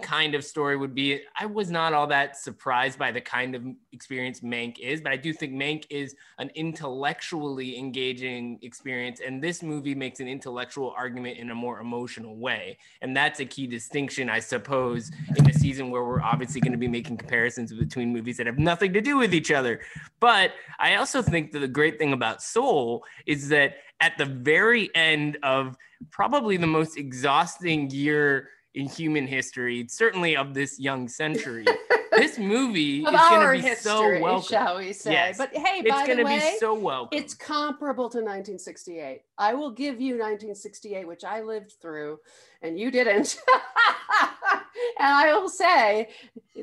kind 0.00 0.34
of 0.34 0.42
story 0.44 0.76
would 0.76 0.94
be. 0.94 1.20
I 1.38 1.46
was 1.46 1.70
not 1.70 1.92
all 1.92 2.06
that 2.06 2.36
surprised 2.36 2.98
by 2.98 3.12
the 3.12 3.20
kind 3.20 3.54
of 3.54 3.64
experience 3.92 4.40
Mank 4.40 4.78
is, 4.78 5.00
but 5.00 5.12
I 5.12 5.16
do 5.16 5.32
think 5.32 5.52
Mank 5.52 5.84
is 5.90 6.14
an 6.38 6.50
intellectually 6.54 7.78
engaging 7.78 8.58
experience. 8.62 9.20
And 9.24 9.42
this 9.42 9.62
movie 9.62 9.94
makes 9.94 10.20
an 10.20 10.28
intellectual 10.28 10.94
argument 10.96 11.38
in 11.38 11.50
a 11.50 11.54
more 11.54 11.80
emotional 11.80 12.36
way. 12.36 12.78
And 13.02 13.16
that's 13.16 13.40
a 13.40 13.44
key 13.44 13.66
distinction, 13.66 14.30
I 14.30 14.40
suppose, 14.40 15.10
in 15.36 15.48
a 15.48 15.52
season 15.52 15.90
where 15.90 16.04
we're 16.04 16.22
obviously 16.22 16.60
going 16.60 16.72
to 16.72 16.78
be 16.78 16.88
making 16.88 17.18
comparisons 17.18 17.72
between 17.72 18.12
movies 18.12 18.38
that 18.38 18.46
have 18.46 18.58
nothing 18.58 18.92
to 18.94 19.00
do 19.00 19.18
with 19.18 19.34
each 19.34 19.50
other. 19.50 19.80
But 20.20 20.52
I 20.78 20.96
also 20.96 21.20
think 21.20 21.52
that 21.52 21.60
the 21.60 21.68
great 21.68 21.98
thing 21.98 22.12
about 22.12 22.42
Soul 22.42 23.04
is 23.26 23.48
that 23.50 23.74
at 24.00 24.16
the 24.18 24.24
very 24.24 24.90
end 24.94 25.38
of 25.42 25.76
probably 26.10 26.56
the 26.56 26.66
most 26.66 26.96
exhausting 26.96 27.90
year 27.90 28.48
in 28.74 28.88
human 28.88 29.26
history, 29.26 29.86
certainly 29.88 30.36
of 30.36 30.54
this 30.54 30.78
young 30.78 31.08
century. 31.08 31.66
this 32.12 32.38
movie 32.38 33.00
is 33.00 33.04
going 33.04 33.46
to 33.46 33.62
be 33.62 33.68
history, 33.68 33.90
so 33.90 34.20
welcome. 34.20 34.48
Shall 34.48 34.78
we 34.78 34.92
say? 34.92 35.12
Yes. 35.12 35.38
But 35.38 35.54
hey, 35.54 35.82
it's 35.84 36.06
going 36.06 36.18
to 36.18 36.24
be 36.24 36.58
so 36.58 36.74
welcome. 36.74 37.18
It's 37.18 37.34
comparable 37.34 38.08
to 38.10 38.18
1968. 38.18 39.22
I 39.38 39.54
will 39.54 39.70
give 39.70 40.00
you 40.00 40.14
1968, 40.14 41.06
which 41.06 41.24
I 41.24 41.42
lived 41.42 41.74
through, 41.80 42.18
and 42.62 42.78
you 42.78 42.90
didn't. 42.90 43.38
and 44.98 45.08
I 45.08 45.32
will 45.34 45.48
say, 45.48 46.08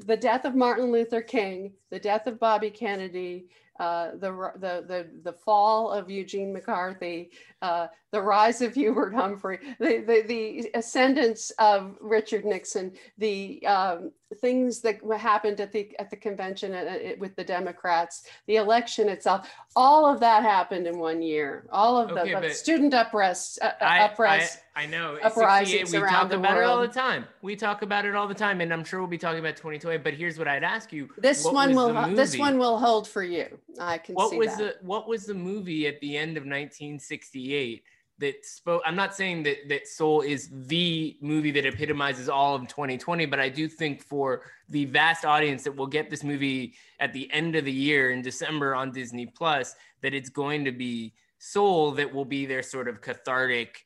the 0.05 0.17
death 0.17 0.45
of 0.45 0.55
Martin 0.55 0.91
Luther 0.91 1.21
King, 1.21 1.73
the 1.89 1.99
death 1.99 2.27
of 2.27 2.39
Bobby 2.39 2.69
Kennedy, 2.69 3.49
uh, 3.79 4.11
the, 4.15 4.51
the, 4.55 4.83
the, 4.87 5.07
the 5.23 5.33
fall 5.33 5.89
of 5.89 6.09
Eugene 6.09 6.51
McCarthy, 6.51 7.31
uh, 7.61 7.87
the 8.11 8.21
rise 8.21 8.61
of 8.61 8.73
Hubert 8.73 9.13
Humphrey, 9.13 9.59
the, 9.79 10.03
the, 10.05 10.23
the 10.27 10.71
ascendance 10.75 11.51
of 11.59 11.95
Richard 12.01 12.45
Nixon, 12.45 12.91
the 13.17 13.65
um, 13.65 14.11
things 14.35 14.81
that 14.81 14.99
happened 15.17 15.59
at 15.59 15.71
the, 15.71 15.97
at 15.99 16.09
the 16.09 16.15
convention 16.15 16.73
uh, 16.73 16.77
uh, 16.77 17.09
with 17.17 17.35
the 17.35 17.43
Democrats, 17.43 18.23
the 18.47 18.57
election 18.57 19.09
itself, 19.09 19.49
all 19.75 20.05
of 20.05 20.19
that 20.19 20.43
happened 20.43 20.87
in 20.87 20.99
one 20.99 21.21
year. 21.21 21.65
All 21.71 21.97
of 21.97 22.09
the 22.09 22.37
okay, 22.37 22.51
student 22.51 22.93
uprest, 22.93 23.59
uh, 23.61 23.71
I, 23.81 24.07
uprest, 24.07 24.57
I, 24.75 24.83
I 24.83 24.85
know. 24.85 25.17
Uprisings 25.21 25.91
we 25.91 25.99
talk 25.99 26.31
about 26.31 26.57
it 26.57 26.63
all 26.63 26.81
the 26.81 26.87
time. 26.87 27.25
We 27.41 27.55
talk 27.55 27.81
about 27.81 28.05
it 28.05 28.15
all 28.15 28.27
the 28.27 28.33
time, 28.33 28.61
and 28.61 28.71
I'm 28.71 28.83
sure 28.83 28.99
we'll 28.99 29.09
be 29.09 29.17
talking 29.17 29.39
about 29.39 29.57
2020. 29.57 29.97
But 29.97 30.13
here's 30.13 30.37
what 30.37 30.47
I'd 30.47 30.63
ask 30.63 30.93
you: 30.93 31.09
This 31.17 31.43
one 31.43 31.75
will 31.75 32.15
this 32.15 32.37
one 32.37 32.57
will 32.57 32.77
hold 32.77 33.07
for 33.07 33.23
you. 33.23 33.47
I 33.79 33.97
can 33.97 34.15
what 34.15 34.35
was 34.35 34.55
that. 34.57 34.81
the 34.81 34.87
what 34.87 35.07
was 35.07 35.25
the 35.25 35.33
movie 35.33 35.87
at 35.87 35.99
the 35.99 36.17
end 36.17 36.37
of 36.37 36.43
1968 36.43 37.83
that 38.19 38.45
spoke 38.45 38.81
i'm 38.85 38.95
not 38.95 39.15
saying 39.15 39.43
that 39.43 39.57
that 39.67 39.87
soul 39.87 40.21
is 40.21 40.49
the 40.67 41.17
movie 41.21 41.51
that 41.51 41.65
epitomizes 41.65 42.29
all 42.29 42.55
of 42.55 42.67
2020 42.67 43.25
but 43.25 43.39
i 43.39 43.49
do 43.49 43.67
think 43.67 44.03
for 44.03 44.41
the 44.69 44.85
vast 44.85 45.25
audience 45.25 45.63
that 45.63 45.75
will 45.75 45.87
get 45.87 46.09
this 46.09 46.23
movie 46.23 46.73
at 46.99 47.13
the 47.13 47.31
end 47.31 47.55
of 47.55 47.65
the 47.65 47.71
year 47.71 48.11
in 48.11 48.21
december 48.21 48.75
on 48.75 48.91
disney 48.91 49.25
plus 49.25 49.75
that 50.01 50.13
it's 50.13 50.29
going 50.29 50.63
to 50.63 50.71
be 50.71 51.13
soul 51.39 51.91
that 51.91 52.13
will 52.13 52.25
be 52.25 52.45
their 52.45 52.61
sort 52.61 52.87
of 52.87 53.01
cathartic 53.01 53.85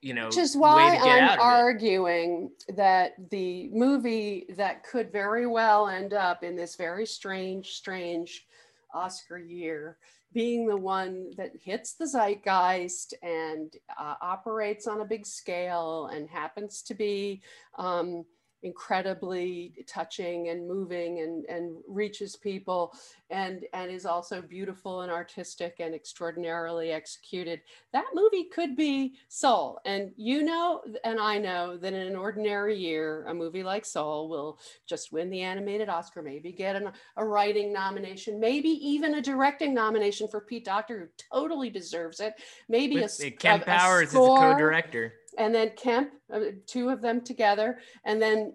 you 0.00 0.14
know 0.14 0.26
which 0.26 0.38
is 0.38 0.56
why 0.56 0.96
i'm 1.02 1.38
arguing 1.38 2.50
that 2.74 3.12
the 3.30 3.68
movie 3.72 4.46
that 4.56 4.82
could 4.84 5.12
very 5.12 5.46
well 5.46 5.88
end 5.88 6.12
up 6.12 6.42
in 6.42 6.56
this 6.56 6.76
very 6.76 7.06
strange 7.06 7.72
strange 7.72 8.46
Oscar 8.94 9.38
year, 9.38 9.98
being 10.34 10.66
the 10.66 10.76
one 10.76 11.30
that 11.36 11.52
hits 11.62 11.94
the 11.94 12.06
zeitgeist 12.06 13.14
and 13.22 13.72
uh, 13.98 14.14
operates 14.20 14.86
on 14.86 15.00
a 15.00 15.04
big 15.04 15.24
scale 15.24 16.10
and 16.12 16.28
happens 16.28 16.82
to 16.82 16.94
be 16.94 17.40
um, 17.78 18.24
incredibly 18.64 19.74
touching 19.86 20.48
and 20.48 20.66
moving 20.66 21.20
and, 21.20 21.44
and 21.44 21.76
reaches 21.86 22.34
people 22.34 22.94
and, 23.30 23.66
and 23.74 23.90
is 23.90 24.06
also 24.06 24.40
beautiful 24.40 25.02
and 25.02 25.12
artistic 25.12 25.76
and 25.80 25.94
extraordinarily 25.94 26.90
executed. 26.90 27.60
That 27.92 28.06
movie 28.14 28.44
could 28.44 28.74
be 28.74 29.14
Soul. 29.28 29.80
And 29.84 30.12
you 30.16 30.42
know, 30.42 30.80
and 31.04 31.20
I 31.20 31.38
know 31.38 31.76
that 31.76 31.92
in 31.92 32.00
an 32.00 32.16
ordinary 32.16 32.76
year, 32.76 33.26
a 33.28 33.34
movie 33.34 33.62
like 33.62 33.84
Soul 33.84 34.28
will 34.28 34.58
just 34.86 35.12
win 35.12 35.28
the 35.28 35.42
animated 35.42 35.90
Oscar, 35.90 36.22
maybe 36.22 36.50
get 36.50 36.74
an, 36.74 36.90
a 37.16 37.24
writing 37.24 37.72
nomination, 37.72 38.40
maybe 38.40 38.68
even 38.68 39.14
a 39.14 39.22
directing 39.22 39.74
nomination 39.74 40.26
for 40.26 40.40
Pete 40.40 40.64
Docter, 40.64 40.98
who 40.98 41.38
totally 41.38 41.68
deserves 41.68 42.20
it. 42.20 42.34
Maybe 42.68 42.96
With, 42.96 43.20
a, 43.22 43.30
Kemp 43.30 43.64
a, 43.64 43.66
Powers 43.66 44.08
a 44.08 44.12
score, 44.12 44.38
is 44.38 44.50
a 44.50 44.52
co-director 44.54 45.12
and 45.38 45.54
then 45.54 45.70
Kemp, 45.76 46.10
uh, 46.32 46.40
two 46.66 46.90
of 46.90 47.00
them 47.00 47.20
together, 47.20 47.78
and 48.04 48.20
then 48.20 48.54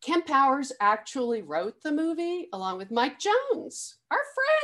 Kemp 0.00 0.26
Powers 0.26 0.72
actually 0.80 1.42
wrote 1.42 1.82
the 1.82 1.92
movie 1.92 2.48
along 2.52 2.78
with 2.78 2.90
Mike 2.90 3.18
Jones, 3.18 3.96
our 4.10 4.18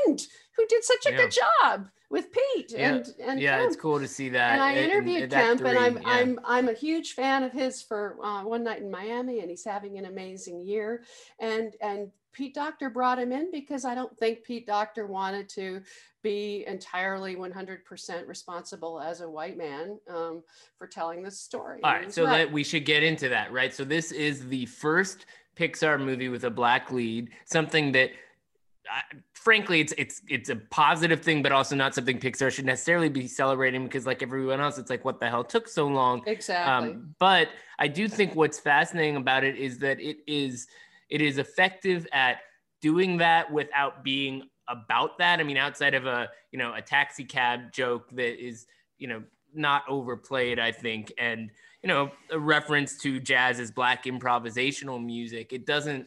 friend, 0.05 0.21
who 0.57 0.67
did 0.67 0.85
such 0.85 1.07
a 1.07 1.11
yeah. 1.11 1.17
good 1.17 1.33
job 1.63 1.89
with 2.11 2.29
Pete 2.31 2.71
yeah. 2.71 2.95
and 2.95 3.07
and 3.21 3.41
yeah, 3.41 3.59
Kemp. 3.59 3.67
it's 3.67 3.81
cool 3.81 3.99
to 3.99 4.07
see 4.07 4.29
that. 4.29 4.53
And 4.53 4.63
I 4.63 4.77
interviewed 4.77 5.25
and, 5.25 5.33
and 5.33 5.43
Kemp, 5.43 5.61
three, 5.61 5.71
and 5.71 5.79
I'm 5.79 5.97
yeah. 5.97 6.09
I'm 6.09 6.41
I'm 6.45 6.69
a 6.69 6.73
huge 6.73 7.15
fan 7.15 7.43
of 7.43 7.53
his 7.53 7.83
for 7.83 8.17
uh, 8.23 8.45
One 8.45 8.63
Night 8.63 8.83
in 8.83 8.91
Miami, 8.91 9.41
and 9.41 9.51
he's 9.51 9.65
having 9.65 9.99
an 9.99 10.05
amazing 10.05 10.61
year. 10.61 11.03
And 11.41 11.75
and 11.81 12.11
Pete 12.35 12.55
Docter 12.55 12.91
brought 12.91 13.19
him 13.19 13.33
in 13.33 13.51
because 13.51 13.85
I 13.85 13.95
don't 13.95 14.17
think 14.19 14.45
Pete 14.45 14.67
Docter 14.67 15.07
wanted 15.07 15.49
to 15.51 15.81
be 16.23 16.65
entirely 16.67 17.37
100% 17.37 18.29
responsible 18.29 19.01
as 19.01 19.21
a 19.21 19.31
white 19.31 19.57
man 19.57 19.99
um, 20.09 20.43
for 20.77 20.87
telling 20.87 21.23
this 21.23 21.39
story. 21.39 21.81
All 21.83 21.93
right, 21.93 22.13
so 22.13 22.25
right. 22.25 22.51
we 22.51 22.65
should 22.65 22.85
get 22.85 23.03
into 23.03 23.29
that, 23.29 23.53
right? 23.53 23.73
So 23.73 23.85
this 23.85 24.13
is 24.13 24.47
the 24.49 24.67
first 24.67 25.27
Pixar 25.57 26.01
movie 26.01 26.29
with 26.29 26.45
a 26.45 26.51
black 26.51 26.91
lead, 26.91 27.31
something 27.45 27.93
that 27.93 28.11
uh, 28.91 29.01
frankly 29.33 29.81
it's 29.81 29.95
it's 29.97 30.21
it's 30.29 30.51
a 30.51 30.57
positive 30.57 31.23
thing 31.23 31.43
but 31.43 31.53
also 31.53 31.75
not 31.75 31.95
something 31.95 32.19
pixar 32.19 32.53
should 32.53 32.67
necessarily 32.67 33.09
be 33.09 33.27
celebrating 33.27 33.85
because 33.85 34.05
like 34.05 34.23
everyone 34.23 34.61
else 34.61 34.77
it's 34.77 34.91
like 34.91 35.07
what 35.07 35.19
the 35.21 35.27
hell 35.27 35.43
took 35.43 35.69
so 35.69 35.87
long 35.87 36.23
exactly 36.27 36.91
um, 36.91 37.15
but 37.19 37.49
i 37.79 37.89
do 37.89 38.07
think 38.09 38.35
what's 38.35 38.61
fascinating 38.61 39.17
about 39.17 39.43
it 39.43 39.57
is 39.57 39.79
that 39.79 39.99
it 40.01 40.19
is 40.27 40.67
it 41.11 41.21
is 41.21 41.39
effective 41.39 42.07
at 42.13 42.39
doing 42.81 43.19
that 43.19 43.53
without 43.53 44.05
being 44.05 44.49
about 44.69 45.19
that. 45.19 45.41
I 45.41 45.43
mean, 45.43 45.57
outside 45.57 45.95
of 45.95 46.07
a 46.07 46.29
you 46.53 46.59
know 46.59 46.75
a 46.75 46.83
taxi 46.83 47.25
cab 47.25 47.73
joke 47.73 48.11
that 48.11 48.43
is 48.45 48.67
you 48.99 49.09
know 49.09 49.23
not 49.55 49.85
overplayed, 49.89 50.59
I 50.59 50.73
think, 50.73 51.13
and 51.19 51.51
you 51.83 51.89
know 51.89 52.11
a 52.31 52.39
reference 52.39 52.99
to 52.99 53.21
jazz 53.21 53.61
as 53.61 53.71
black 53.71 54.05
improvisational 54.05 55.05
music. 55.05 55.53
It 55.53 55.67
doesn't 55.67 56.07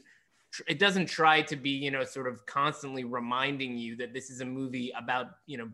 it 0.68 0.80
doesn't 0.80 1.08
try 1.08 1.42
to 1.42 1.56
be 1.56 1.72
you 1.72 1.92
know 1.92 2.04
sort 2.04 2.28
of 2.28 2.46
constantly 2.46 3.04
reminding 3.04 3.78
you 3.78 3.96
that 3.98 4.14
this 4.14 4.30
is 4.30 4.42
a 4.42 4.46
movie 4.46 4.92
about 4.98 5.28
you 5.46 5.58
know 5.58 5.70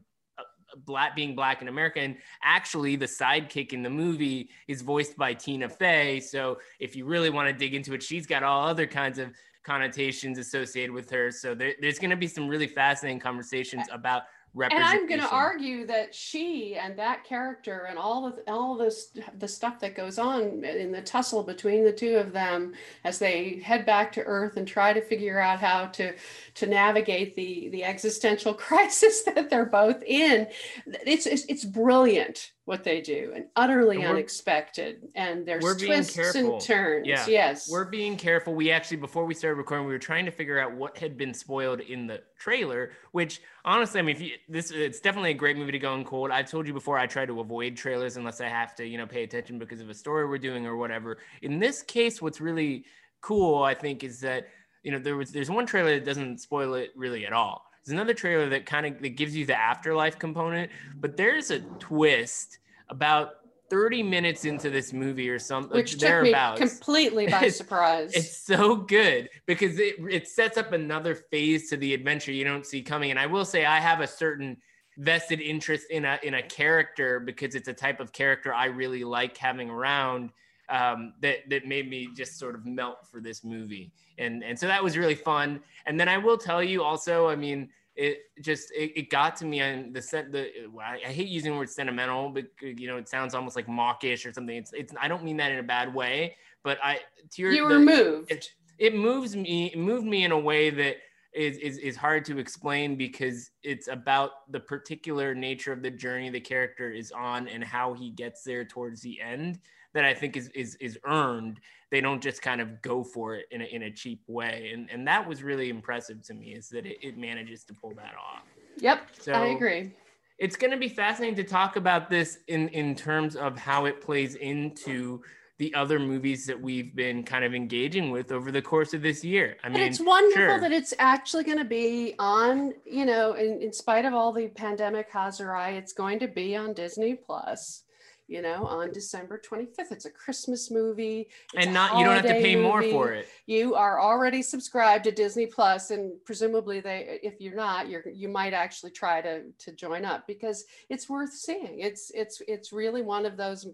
black 0.86 1.16
being 1.16 1.36
black 1.36 1.62
in 1.62 1.68
America. 1.68 2.00
And 2.00 2.18
actually, 2.44 2.96
the 2.96 3.06
sidekick 3.06 3.74
in 3.74 3.84
the 3.84 3.90
movie 3.90 4.50
is 4.68 4.82
voiced 4.82 5.18
by 5.18 5.34
Tina 5.34 5.70
Fey. 5.70 6.20
So 6.20 6.60
if 6.80 6.96
you 6.96 7.06
really 7.06 7.30
want 7.30 7.48
to 7.50 7.54
dig 7.54 7.74
into 7.74 7.94
it, 7.94 8.04
she's 8.04 8.26
got 8.26 8.44
all 8.44 8.68
other 8.68 8.88
kinds 8.88 9.20
of 9.20 9.30
connotations 9.64 10.38
associated 10.38 10.92
with 10.92 11.10
her. 11.10 11.32
So 11.32 11.56
there, 11.56 11.74
there's 11.80 12.00
going 12.00 12.12
to 12.12 12.18
be 12.18 12.28
some 12.28 12.48
really 12.48 12.68
fascinating 12.68 13.20
conversations 13.20 13.88
about 13.92 14.24
and 14.62 14.84
I'm 14.84 15.08
going 15.08 15.20
to 15.20 15.30
argue 15.30 15.86
that 15.88 16.14
she 16.14 16.76
and 16.76 16.98
that 17.00 17.24
character 17.24 17.88
and 17.90 17.98
all 17.98 18.28
of 18.28 18.40
all 18.48 18.78
this 18.78 19.12
the 19.40 19.48
stuff 19.48 19.80
that 19.80 19.96
goes 19.96 20.20
on 20.20 20.64
in 20.64 20.92
the 20.92 21.02
tussle 21.02 21.44
between 21.44 21.84
the 21.84 21.92
two 21.92 22.18
of 22.18 22.34
them 22.34 22.74
as 23.04 23.20
they 23.20 23.60
head 23.64 23.86
back 23.86 24.12
to 24.14 24.22
Earth 24.22 24.58
and 24.58 24.68
try 24.68 24.94
to 24.94 25.02
figure 25.02 25.40
out 25.40 25.60
how 25.60 25.88
to 25.88 26.14
to 26.56 26.68
navigate 26.68 27.36
the 27.36 27.70
the 27.70 27.84
existential 27.84 28.54
crisis 28.64 29.24
that 29.24 29.50
they're 29.50 29.66
both 29.66 30.04
in. 30.04 30.48
It's 30.86 31.26
it's, 31.26 31.46
it's 31.46 31.66
brilliant 31.66 32.53
what 32.66 32.84
they 32.84 33.02
do 33.02 33.34
and 33.36 33.46
utterly 33.58 33.98
and 33.98 34.08
unexpected 34.08 35.10
and 35.16 35.46
there's 35.46 35.64
twists 35.76 36.36
and 36.36 36.62
turns 36.62 37.06
yeah. 37.06 37.26
yes. 37.28 37.70
We're 37.70 37.86
being 37.86 38.16
careful. 38.16 38.56
We 38.56 38.72
actually 38.72 38.98
before 38.98 39.26
we 39.26 39.34
started 39.34 39.58
recording 39.58 39.86
we 39.86 39.92
were 39.92 40.00
trying 40.00 40.24
to 40.26 40.32
figure 40.32 40.60
out 40.60 40.74
what 40.74 40.98
had 40.98 41.18
been 41.18 41.34
spoiled 41.34 41.82
in 41.82 42.08
the 42.08 42.22
trailer 42.40 42.92
which 43.12 43.42
honestly 43.66 44.00
i 44.00 44.04
mean 44.04 44.16
if 44.16 44.22
you 44.22 44.32
this 44.48 44.72
it's 44.72 45.00
definitely 45.00 45.32
a 45.32 45.36
great 45.36 45.58
movie 45.58 45.72
to 45.74 45.80
go 45.80 45.94
in 45.96 46.06
cold. 46.06 46.32
I've 46.32 46.50
told 46.50 46.66
you 46.66 46.74
before 46.74 46.98
i 46.98 47.06
try 47.06 47.26
to 47.26 47.42
avoid 47.42 47.76
trailers 47.76 48.16
unless 48.16 48.40
i 48.40 48.48
have 48.48 48.76
to 48.76 48.88
you 48.88 48.98
know 48.98 49.08
pay 49.08 49.24
attention 49.24 49.60
because 49.60 49.82
of 49.82 49.90
a 49.90 49.94
story 49.94 50.26
we're 50.26 50.38
doing 50.38 50.66
or 50.66 50.78
whatever. 50.78 51.18
In 51.42 51.60
this 51.60 51.82
case 51.82 52.22
what's 52.22 52.40
really 52.40 52.86
cool 53.20 53.64
i 53.64 53.74
think 53.74 54.04
is 54.04 54.22
that 54.22 54.48
you 54.84 54.92
know 54.92 55.00
there 55.00 55.18
was 55.18 55.32
there's 55.32 55.50
one 55.50 55.66
trailer 55.66 55.96
that 55.96 56.06
doesn't 56.06 56.40
spoil 56.40 56.76
it 56.76 56.92
really 56.96 57.26
at 57.26 57.34
all 57.34 57.66
there's 57.84 57.94
another 57.94 58.14
trailer 58.14 58.50
that 58.50 58.66
kind 58.66 58.86
of 58.86 59.02
that 59.02 59.16
gives 59.16 59.36
you 59.36 59.46
the 59.46 59.60
afterlife 59.60 60.18
component, 60.18 60.72
but 61.00 61.18
there's 61.18 61.52
a 61.52 61.60
twist 61.60 62.60
about 62.90 63.36
30 63.70 64.04
minutes 64.04 64.46
into 64.46 64.70
this 64.70 64.94
movie 64.94 65.30
or 65.30 65.40
something 65.40 65.76
which 65.76 65.98
took 65.98 66.22
me 66.22 66.36
completely 66.56 67.28
by 67.28 67.48
surprise. 67.50 68.14
it's 68.14 68.38
so 68.38 68.76
good 68.76 69.30
because 69.48 69.80
it, 69.80 69.96
it 70.12 70.28
sets 70.28 70.58
up 70.58 70.74
another 70.74 71.16
phase 71.16 71.70
to 71.70 71.78
the 71.78 71.94
adventure 71.94 72.32
you 72.32 72.44
don't 72.44 72.68
see 72.68 72.84
coming 72.84 73.10
and 73.10 73.20
i 73.20 73.26
will 73.26 73.46
say 73.46 73.66
i 73.66 73.80
have 73.80 74.00
a 74.02 74.06
certain 74.06 74.56
vested 74.98 75.42
interest 75.42 75.88
in 75.90 76.06
a 76.06 76.20
in 76.22 76.36
a 76.36 76.44
character 76.44 77.20
because 77.20 77.56
it's 77.56 77.68
a 77.68 77.74
type 77.74 78.00
of 78.00 78.12
character 78.12 78.54
i 78.54 78.66
really 78.66 79.04
like 79.04 79.36
having 79.38 79.72
around 79.72 80.30
um, 80.70 81.14
that 81.22 81.50
that 81.50 81.68
made 81.68 81.90
me 81.90 82.10
just 82.16 82.40
sort 82.40 82.56
of 82.56 82.66
melt 82.66 83.08
for 83.12 83.20
this 83.20 83.44
movie, 83.44 83.92
and 84.18 84.44
and 84.44 84.58
so 84.58 84.68
that 84.68 84.84
was 84.84 84.98
really 84.98 85.16
fun. 85.16 85.62
And 85.86 86.00
then 86.00 86.08
I 86.08 86.18
will 86.18 86.38
tell 86.38 86.64
you 86.64 86.84
also, 86.84 87.28
I 87.28 87.36
mean, 87.36 87.70
it 87.96 88.20
just 88.42 88.72
it, 88.72 88.92
it 88.96 89.10
got 89.10 89.36
to 89.38 89.46
me 89.46 89.62
on 89.62 89.94
the 89.94 90.02
set. 90.02 90.32
The 90.32 90.50
I, 90.82 91.00
I 91.06 91.12
hate 91.12 91.28
using 91.28 91.52
the 91.52 91.58
word 91.58 91.70
sentimental, 91.70 92.30
but 92.30 92.46
you 92.62 92.88
know, 92.88 92.98
it 92.98 93.08
sounds 93.10 93.36
almost 93.36 93.56
like 93.56 93.68
mawkish 93.68 94.26
or 94.26 94.34
something. 94.34 94.56
It's 94.56 94.74
it's 94.74 94.94
I 95.00 95.08
don't 95.08 95.24
mean 95.24 95.38
that 95.38 95.52
in 95.52 95.60
a 95.60 95.64
bad 95.64 95.94
way, 95.94 96.36
but 96.64 96.78
I 96.84 97.00
to 97.32 97.42
your 97.42 97.52
you 97.52 97.64
were 97.64 97.74
the, 97.74 97.80
moved. 97.80 98.32
It, 98.32 98.52
it 98.80 98.96
moves 98.96 99.36
me 99.36 99.68
it 99.68 99.78
moved 99.78 100.06
me 100.06 100.24
in 100.24 100.32
a 100.32 100.40
way 100.40 100.70
that 100.70 100.98
is, 101.34 101.58
is 101.58 101.78
is 101.78 101.96
hard 101.96 102.26
to 102.26 102.38
explain 102.38 102.96
because 102.96 103.52
it's 103.64 103.88
about 103.88 104.52
the 104.52 104.60
particular 104.60 105.34
nature 105.34 105.72
of 105.72 105.82
the 105.82 105.92
journey 105.92 106.30
the 106.30 106.40
character 106.40 106.92
is 106.92 107.12
on 107.12 107.48
and 107.48 107.64
how 107.64 107.94
he 107.94 108.12
gets 108.12 108.44
there 108.44 108.64
towards 108.64 109.02
the 109.02 109.20
end 109.22 109.60
that 109.94 110.06
I 110.06 110.14
think 110.14 110.36
is 110.36 110.50
is 110.50 110.76
is 110.76 110.98
earned. 111.06 111.60
They 111.92 112.02
don't 112.02 112.22
just 112.22 112.42
kind 112.42 112.60
of 112.60 112.82
go 112.82 113.04
for 113.04 113.36
it 113.36 113.46
in 113.52 113.62
a, 113.62 113.66
in 113.66 113.84
a 113.84 113.92
cheap 113.92 114.22
way, 114.28 114.72
and 114.74 114.90
and 114.92 115.08
that 115.08 115.28
was 115.28 115.44
really 115.44 115.70
impressive 115.70 116.24
to 116.24 116.34
me. 116.34 116.54
Is 116.54 116.70
that 116.70 116.86
it, 116.86 116.98
it 117.02 117.18
manages 117.18 117.64
to 117.66 117.74
pull 117.74 117.94
that 117.96 118.14
off. 118.16 118.44
Yep, 118.78 119.08
so 119.20 119.34
I 119.34 119.48
agree. 119.48 119.94
It's 120.40 120.56
going 120.56 120.72
to 120.72 120.78
be 120.78 120.90
fascinating 120.90 121.36
to 121.36 121.44
talk 121.44 121.76
about 121.76 122.10
this 122.10 122.40
in 122.48 122.70
in 122.70 122.96
terms 122.96 123.36
of 123.36 123.58
how 123.58 123.86
it 123.86 124.02
plays 124.02 124.36
into 124.36 125.22
the 125.60 125.74
other 125.76 126.00
movies 126.00 126.48
that 126.48 126.60
we've 126.60 126.96
been 126.96 127.24
kind 127.24 127.46
of 127.46 127.54
engaging 127.54 128.10
with 128.10 128.32
over 128.32 128.52
the 128.52 128.62
course 128.62 128.94
of 128.96 129.04
this 129.04 129.24
year. 129.24 129.56
I 129.64 129.70
mean, 129.70 129.84
it's 129.84 130.02
wonderful 130.02 130.56
sure. 130.56 130.60
that 130.60 130.72
it's 130.72 130.96
actually 130.98 131.44
going 131.44 131.60
to 131.60 131.64
be 131.64 132.16
on, 132.18 132.74
you 132.86 133.06
know, 133.06 133.34
in, 133.34 133.62
in 133.62 133.72
spite 133.72 134.06
of 134.06 134.14
all 134.14 134.34
the 134.34 134.48
pandemic 134.48 135.12
hazarai, 135.12 135.74
it's 135.74 135.94
going 135.94 136.20
to 136.20 136.28
be 136.28 136.56
on 136.56 136.74
Disney 136.74 137.14
Plus 137.14 137.84
you 138.28 138.42
know, 138.42 138.66
on 138.66 138.92
December 138.92 139.40
25th. 139.40 139.92
It's 139.92 140.06
a 140.06 140.12
Christmas 140.12 140.72
movie. 140.72 141.30
And 141.56 141.74
not 141.74 141.98
you 141.98 142.06
don't 142.06 142.16
have 142.16 142.26
to 142.26 142.34
pay 142.34 142.56
movie. 142.56 142.68
more 142.68 142.84
for 142.84 143.12
it. 143.14 143.28
You 143.46 143.76
are 143.76 144.00
already 144.00 144.42
subscribed 144.42 145.04
to 145.06 145.12
Disney 145.12 145.46
Plus 145.46 145.92
and 145.92 146.14
presumably 146.26 146.80
they 146.80 147.20
if 147.22 147.40
you're 147.40 147.56
not, 147.56 147.90
you're 147.90 148.08
you 148.10 148.30
might 148.30 148.54
actually 148.54 148.92
try 148.92 149.22
to 149.22 149.44
to 149.60 149.72
join 149.74 150.06
up 150.06 150.26
because 150.28 150.66
it's 150.90 151.10
worth 151.10 151.34
seeing. 151.34 151.80
It's 151.80 152.12
it's 152.14 152.42
it's 152.48 152.72
really 152.72 153.02
one 153.02 153.26
of 153.26 153.38
those 153.38 153.68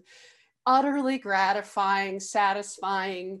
utterly 0.66 1.18
gratifying, 1.18 2.20
satisfying 2.20 3.40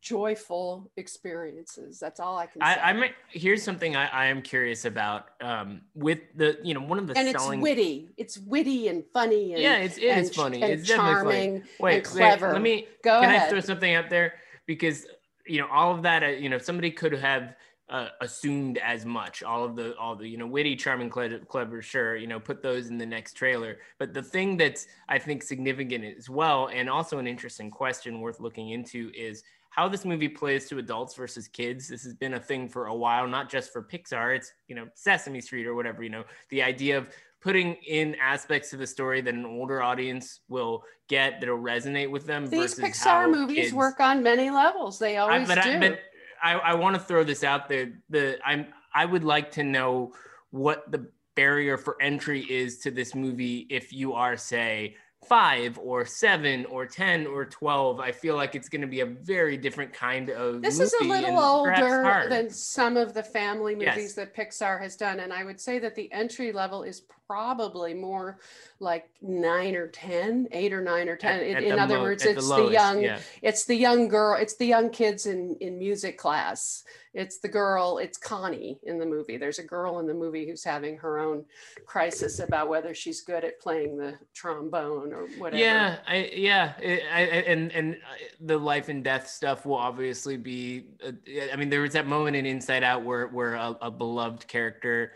joyful 0.00 0.90
experiences. 0.96 1.98
That's 1.98 2.20
all 2.20 2.38
I 2.38 2.46
can 2.46 2.60
say. 2.60 2.66
I, 2.66 2.92
might, 2.92 3.14
here's 3.30 3.62
something 3.62 3.96
I, 3.96 4.06
I 4.08 4.26
am 4.26 4.42
curious 4.42 4.84
about. 4.84 5.26
Um, 5.40 5.82
with 5.94 6.20
the, 6.34 6.58
you 6.62 6.74
know, 6.74 6.80
one 6.80 6.98
of 6.98 7.06
the 7.06 7.16
and 7.16 7.28
selling... 7.30 7.60
it's 7.60 7.62
witty. 7.62 8.08
It's 8.16 8.38
witty 8.38 8.88
and 8.88 9.04
funny. 9.12 9.54
And, 9.54 9.62
yeah, 9.62 9.76
it's, 9.76 9.96
it 9.98 10.08
and, 10.08 10.20
is 10.20 10.34
funny. 10.34 10.62
And 10.62 10.72
it's 10.72 10.88
charming 10.88 11.62
Wait, 11.78 11.96
and 11.96 12.04
clever. 12.04 12.48
Wait, 12.48 12.52
let 12.52 12.62
me 12.62 12.86
go 13.02 13.20
can 13.20 13.30
ahead. 13.30 13.42
I 13.46 13.50
throw 13.50 13.60
something 13.60 13.94
out 13.94 14.10
there 14.10 14.34
because 14.66 15.06
you 15.46 15.60
know 15.60 15.68
all 15.70 15.94
of 15.94 16.02
that. 16.02 16.22
Uh, 16.22 16.28
you 16.28 16.48
know, 16.48 16.58
somebody 16.58 16.90
could 16.90 17.12
have. 17.12 17.54
Uh, 17.88 18.08
assumed 18.20 18.78
as 18.78 19.04
much 19.04 19.42
all 19.42 19.64
of 19.64 19.74
the 19.74 19.96
all 19.96 20.14
the 20.14 20.24
you 20.24 20.36
know 20.36 20.46
witty 20.46 20.76
charming 20.76 21.10
clever, 21.10 21.40
clever 21.40 21.82
sure 21.82 22.14
you 22.14 22.28
know 22.28 22.38
put 22.38 22.62
those 22.62 22.86
in 22.86 22.96
the 22.96 23.04
next 23.04 23.32
trailer 23.32 23.78
but 23.98 24.14
the 24.14 24.22
thing 24.22 24.56
that's 24.56 24.86
i 25.08 25.18
think 25.18 25.42
significant 25.42 26.04
as 26.04 26.30
well 26.30 26.68
and 26.72 26.88
also 26.88 27.18
an 27.18 27.26
interesting 27.26 27.68
question 27.68 28.20
worth 28.20 28.38
looking 28.38 28.70
into 28.70 29.10
is 29.12 29.42
how 29.70 29.88
this 29.88 30.04
movie 30.04 30.28
plays 30.28 30.68
to 30.68 30.78
adults 30.78 31.14
versus 31.14 31.48
kids. 31.48 31.88
This 31.88 32.02
has 32.02 32.12
been 32.12 32.34
a 32.34 32.40
thing 32.40 32.68
for 32.68 32.86
a 32.86 32.94
while, 32.94 33.26
not 33.26 33.48
just 33.48 33.72
for 33.72 33.82
Pixar. 33.82 34.36
It's, 34.36 34.52
you 34.68 34.74
know, 34.74 34.86
Sesame 34.94 35.40
Street 35.40 35.66
or 35.66 35.74
whatever, 35.74 36.02
you 36.02 36.10
know, 36.10 36.24
the 36.50 36.62
idea 36.62 36.98
of 36.98 37.08
putting 37.40 37.74
in 37.86 38.14
aspects 38.16 38.72
of 38.72 38.78
the 38.78 38.86
story 38.86 39.20
that 39.22 39.32
an 39.32 39.46
older 39.46 39.82
audience 39.82 40.40
will 40.48 40.84
get 41.08 41.40
that'll 41.40 41.58
resonate 41.58 42.10
with 42.10 42.26
them. 42.26 42.46
These 42.46 42.74
Pixar 42.78 43.30
movies 43.30 43.56
kids... 43.56 43.72
work 43.72 44.00
on 44.00 44.22
many 44.22 44.50
levels. 44.50 44.98
They 44.98 45.16
always 45.16 45.48
I, 45.48 45.54
but 45.54 45.64
do. 45.64 45.70
I, 45.70 45.78
but 45.78 46.00
I, 46.42 46.52
I 46.54 46.74
want 46.74 46.96
to 46.96 47.00
throw 47.00 47.24
this 47.24 47.42
out 47.42 47.68
there. 47.68 47.92
The 48.10 48.38
I'm 48.44 48.66
I 48.94 49.06
would 49.06 49.24
like 49.24 49.50
to 49.52 49.62
know 49.62 50.12
what 50.50 50.90
the 50.90 51.06
barrier 51.36 51.78
for 51.78 51.96
entry 52.02 52.42
is 52.50 52.78
to 52.80 52.90
this 52.90 53.14
movie 53.14 53.66
if 53.70 53.92
you 53.92 54.12
are, 54.12 54.36
say, 54.36 54.96
five 55.28 55.78
or 55.78 56.04
seven 56.04 56.64
or 56.66 56.86
10 56.86 57.26
or 57.26 57.44
12, 57.44 58.00
I 58.00 58.10
feel 58.10 58.36
like 58.36 58.54
it's 58.54 58.68
going 58.68 58.80
to 58.80 58.86
be 58.86 59.00
a 59.00 59.06
very 59.06 59.56
different 59.56 59.92
kind 59.92 60.30
of 60.30 60.62
This 60.62 60.80
is 60.80 60.94
a 61.00 61.04
little 61.04 61.38
older 61.38 62.26
than 62.28 62.50
some 62.50 62.96
of 62.96 63.12
the 63.12 63.22
family 63.22 63.74
movies 63.74 63.86
yes. 63.96 64.14
that 64.14 64.34
Pixar 64.34 64.80
has 64.80 64.96
done. 64.96 65.20
And 65.20 65.32
I 65.32 65.44
would 65.44 65.60
say 65.60 65.78
that 65.78 65.94
the 65.94 66.10
entry 66.12 66.52
level 66.52 66.82
is 66.82 67.02
probably 67.30 67.94
more 67.94 68.40
like 68.80 69.08
nine 69.22 69.76
or 69.76 69.86
ten, 69.86 70.48
eight 70.50 70.72
or 70.72 70.80
nine 70.80 71.08
or 71.08 71.14
10. 71.14 71.32
At, 71.32 71.42
in, 71.46 71.56
at 71.58 71.62
in 71.62 71.78
other 71.78 72.00
words, 72.00 72.24
it's 72.24 72.42
the, 72.42 72.54
lowest, 72.54 72.66
the 72.66 72.72
young, 72.72 73.02
yeah. 73.04 73.20
it's 73.40 73.66
the 73.66 73.76
young 73.76 74.08
girl, 74.08 74.36
it's 74.36 74.56
the 74.56 74.66
young 74.66 74.90
kids 74.90 75.26
in, 75.26 75.56
in 75.60 75.78
music 75.78 76.18
class 76.18 76.82
it's 77.12 77.38
the 77.38 77.48
girl 77.48 77.98
it's 77.98 78.16
connie 78.16 78.78
in 78.84 78.98
the 78.98 79.06
movie 79.06 79.36
there's 79.36 79.58
a 79.58 79.64
girl 79.64 79.98
in 79.98 80.06
the 80.06 80.14
movie 80.14 80.46
who's 80.46 80.62
having 80.62 80.96
her 80.96 81.18
own 81.18 81.44
crisis 81.84 82.38
about 82.38 82.68
whether 82.68 82.94
she's 82.94 83.22
good 83.22 83.44
at 83.44 83.60
playing 83.60 83.96
the 83.96 84.16
trombone 84.32 85.12
or 85.12 85.26
whatever 85.38 85.62
yeah 85.62 85.96
i 86.06 86.30
yeah 86.34 86.72
I, 86.80 87.00
I, 87.12 87.20
and 87.20 87.72
and 87.72 87.94
uh, 87.94 88.24
the 88.40 88.58
life 88.58 88.88
and 88.88 89.02
death 89.02 89.28
stuff 89.28 89.66
will 89.66 89.76
obviously 89.76 90.36
be 90.36 90.86
uh, 91.04 91.12
i 91.52 91.56
mean 91.56 91.68
there 91.68 91.82
was 91.82 91.94
that 91.94 92.06
moment 92.06 92.36
in 92.36 92.46
inside 92.46 92.84
out 92.84 93.02
where 93.02 93.26
where 93.26 93.54
a, 93.54 93.76
a 93.82 93.90
beloved 93.90 94.46
character 94.46 95.12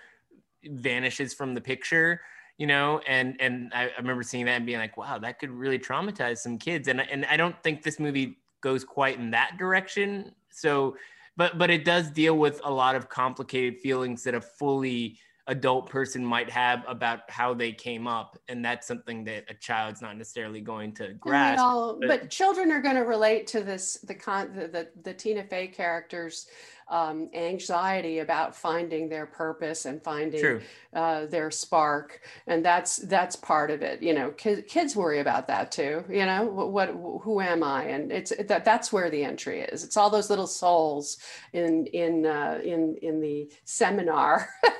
vanishes 0.70 1.34
from 1.34 1.54
the 1.54 1.60
picture 1.60 2.20
you 2.58 2.66
know? 2.66 3.00
And 3.06 3.36
and 3.40 3.72
I, 3.74 3.84
I 3.84 3.98
remember 3.98 4.22
seeing 4.22 4.44
that 4.46 4.56
and 4.56 4.66
being 4.66 4.78
like 4.78 4.96
wow 4.96 5.18
that 5.18 5.38
could 5.38 5.50
really 5.50 5.78
traumatize 5.78 6.38
some 6.38 6.58
kids. 6.58 6.88
And 6.88 7.00
and 7.00 7.24
i 7.26 7.36
don't 7.36 7.60
think 7.62 7.82
this 7.82 7.98
movie 7.98 8.38
goes 8.60 8.84
quite 8.84 9.18
in 9.18 9.30
that 9.32 9.56
direction. 9.58 10.32
So 10.50 10.96
but 11.36 11.58
but 11.58 11.70
it 11.70 11.84
does 11.84 12.10
deal 12.10 12.38
with 12.38 12.60
a 12.64 12.70
lot 12.70 12.94
of 12.94 13.08
complicated 13.08 13.80
feelings 13.80 14.22
that 14.24 14.34
a 14.34 14.40
fully 14.40 15.18
adult 15.46 15.90
person 15.90 16.24
might 16.24 16.48
have 16.48 16.82
about 16.88 17.20
how 17.28 17.52
they 17.52 17.70
came 17.70 18.06
up. 18.06 18.38
And 18.48 18.64
that's 18.64 18.86
something 18.86 19.24
that 19.24 19.44
a 19.50 19.54
child's 19.54 20.00
not 20.00 20.16
necessarily 20.16 20.62
going 20.62 20.94
to 20.94 21.12
grasp 21.14 21.62
all, 21.62 21.98
but, 22.00 22.08
but, 22.08 22.30
children 22.30 22.72
are 22.72 22.80
going 22.80 22.94
to 22.94 23.02
relate 23.02 23.46
to 23.48 23.60
this 23.60 23.98
the 24.04 24.14
con 24.14 24.54
the, 24.54 24.68
the, 24.68 24.88
the 25.02 25.12
tina 25.12 25.44
fey 25.44 25.66
characters 25.66 26.46
um, 26.88 27.30
anxiety 27.34 28.18
about 28.18 28.54
finding 28.54 29.08
their 29.08 29.26
purpose 29.26 29.86
and 29.86 30.02
finding 30.02 30.60
uh, 30.92 31.26
their 31.26 31.50
spark, 31.50 32.20
and 32.46 32.64
that's 32.64 32.96
that's 32.96 33.36
part 33.36 33.70
of 33.70 33.82
it. 33.82 34.02
You 34.02 34.14
know, 34.14 34.30
kids, 34.30 34.62
kids 34.68 34.96
worry 34.96 35.20
about 35.20 35.46
that 35.48 35.72
too. 35.72 36.04
You 36.08 36.26
know, 36.26 36.44
what, 36.44 36.70
what 36.70 37.22
who 37.22 37.40
am 37.40 37.62
I? 37.62 37.84
And 37.84 38.12
it's 38.12 38.32
that 38.48 38.64
that's 38.64 38.92
where 38.92 39.10
the 39.10 39.24
entry 39.24 39.60
is. 39.60 39.84
It's 39.84 39.96
all 39.96 40.10
those 40.10 40.30
little 40.30 40.46
souls 40.46 41.18
in 41.52 41.86
in 41.86 42.26
uh, 42.26 42.60
in 42.62 42.96
in 43.02 43.20
the 43.20 43.50
seminar. 43.64 44.48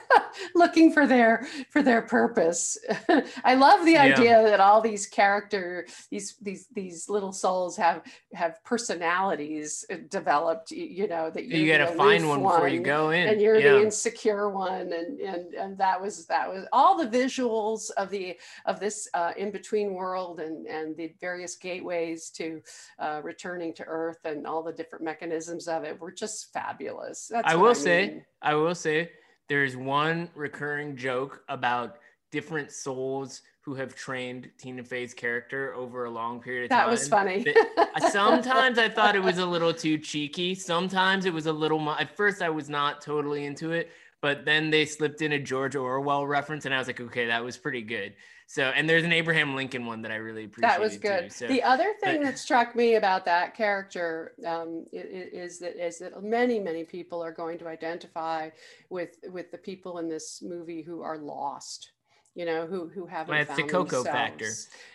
looking 0.54 0.92
for 0.92 1.06
their 1.06 1.46
for 1.70 1.82
their 1.82 2.02
purpose. 2.02 2.78
I 3.44 3.54
love 3.54 3.84
the 3.84 3.92
yeah. 3.92 4.02
idea 4.02 4.42
that 4.42 4.61
all 4.61 4.80
these 4.80 5.06
character 5.06 5.87
these 6.11 6.37
these 6.40 6.66
these 6.73 7.08
little 7.08 7.32
souls 7.32 7.76
have 7.76 8.02
have 8.32 8.62
personalities 8.64 9.84
developed. 10.08 10.70
You 10.70 11.08
know 11.08 11.30
that 11.30 11.44
you 11.44 11.66
got 11.70 11.88
to 11.88 11.93
find 11.96 12.28
one, 12.28 12.42
one, 12.42 12.54
before 12.54 12.68
you 12.68 12.80
go 12.80 13.10
in, 13.10 13.28
and 13.28 13.40
you're 13.40 13.58
yeah. 13.58 13.72
the 13.72 13.82
insecure 13.82 14.50
one, 14.50 14.92
and 14.92 15.20
and 15.20 15.54
and 15.54 15.78
that 15.78 16.00
was 16.00 16.26
that 16.26 16.48
was 16.48 16.66
all 16.72 16.96
the 16.96 17.06
visuals 17.06 17.90
of 17.96 18.10
the 18.10 18.36
of 18.66 18.80
this 18.80 19.08
uh, 19.14 19.32
in 19.36 19.50
between 19.50 19.94
world 19.94 20.40
and 20.40 20.66
and 20.66 20.96
the 20.96 21.14
various 21.20 21.56
gateways 21.56 22.30
to 22.30 22.60
uh, 22.98 23.20
returning 23.22 23.74
to 23.74 23.84
Earth 23.84 24.24
and 24.24 24.46
all 24.46 24.62
the 24.62 24.72
different 24.72 25.04
mechanisms 25.04 25.68
of 25.68 25.84
it 25.84 25.98
were 26.00 26.12
just 26.12 26.52
fabulous. 26.52 27.28
That's 27.28 27.52
I 27.52 27.56
will 27.56 27.70
I 27.70 27.74
say, 27.74 28.24
I 28.42 28.54
will 28.54 28.74
say 28.74 29.10
there's 29.48 29.76
one 29.76 30.30
recurring 30.34 30.96
joke 30.96 31.42
about 31.48 31.96
different 32.34 32.72
souls 32.72 33.42
who 33.60 33.76
have 33.76 33.94
trained 33.94 34.50
Tina 34.58 34.82
Fey's 34.82 35.14
character 35.14 35.72
over 35.74 36.06
a 36.06 36.10
long 36.10 36.40
period 36.40 36.64
of 36.64 36.70
that 36.70 36.80
time. 36.80 36.86
That 36.86 36.90
was 36.90 37.08
funny. 38.02 38.10
sometimes 38.10 38.76
I 38.76 38.88
thought 38.88 39.14
it 39.14 39.22
was 39.22 39.38
a 39.38 39.46
little 39.46 39.72
too 39.72 39.98
cheeky. 39.98 40.56
Sometimes 40.56 41.26
it 41.26 41.32
was 41.32 41.46
a 41.46 41.52
little. 41.52 41.88
At 41.90 42.16
first, 42.16 42.42
I 42.42 42.48
was 42.50 42.68
not 42.68 43.00
totally 43.00 43.44
into 43.44 43.70
it, 43.70 43.92
but 44.20 44.44
then 44.44 44.68
they 44.68 44.84
slipped 44.84 45.22
in 45.22 45.30
a 45.30 45.38
George 45.38 45.76
Orwell 45.76 46.26
reference, 46.26 46.64
and 46.64 46.74
I 46.74 46.78
was 46.78 46.88
like, 46.88 47.00
okay, 47.00 47.26
that 47.26 47.44
was 47.44 47.56
pretty 47.56 47.82
good. 47.82 48.14
So, 48.48 48.64
and 48.64 48.90
there's 48.90 49.04
an 49.04 49.12
Abraham 49.12 49.54
Lincoln 49.54 49.86
one 49.86 50.02
that 50.02 50.10
I 50.10 50.16
really 50.16 50.44
appreciate. 50.44 50.70
That 50.70 50.80
was 50.80 50.98
good. 50.98 51.30
Too, 51.30 51.30
so, 51.30 51.46
the 51.46 51.62
other 51.62 51.94
thing 52.02 52.18
but, 52.18 52.24
that 52.24 52.38
struck 52.38 52.74
me 52.74 52.96
about 52.96 53.24
that 53.26 53.54
character 53.54 54.32
um, 54.44 54.86
is 54.92 55.60
that 55.60 55.76
is 55.80 56.00
that 56.00 56.20
many 56.22 56.58
many 56.58 56.82
people 56.82 57.22
are 57.22 57.32
going 57.32 57.58
to 57.58 57.68
identify 57.68 58.50
with 58.90 59.16
with 59.30 59.52
the 59.52 59.58
people 59.58 59.98
in 59.98 60.08
this 60.08 60.42
movie 60.42 60.82
who 60.82 61.00
are 61.00 61.16
lost 61.16 61.92
you 62.34 62.44
know 62.44 62.66
who 62.66 62.88
who 62.88 63.06
haven't 63.06 63.46
found 63.46 63.58
the 63.58 63.62
cocoa 63.62 64.02
themselves. 64.02 64.06
factor 64.08 64.50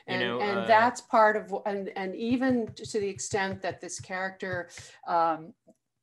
and, 0.07 0.21
know, 0.21 0.41
and 0.41 0.59
uh, 0.59 0.65
that's 0.65 1.01
part 1.01 1.37
of 1.37 1.53
and 1.65 1.89
and 1.95 2.15
even 2.15 2.67
to 2.75 2.99
the 2.99 3.07
extent 3.07 3.61
that 3.61 3.79
this 3.79 3.99
character 3.99 4.69
um, 5.07 5.53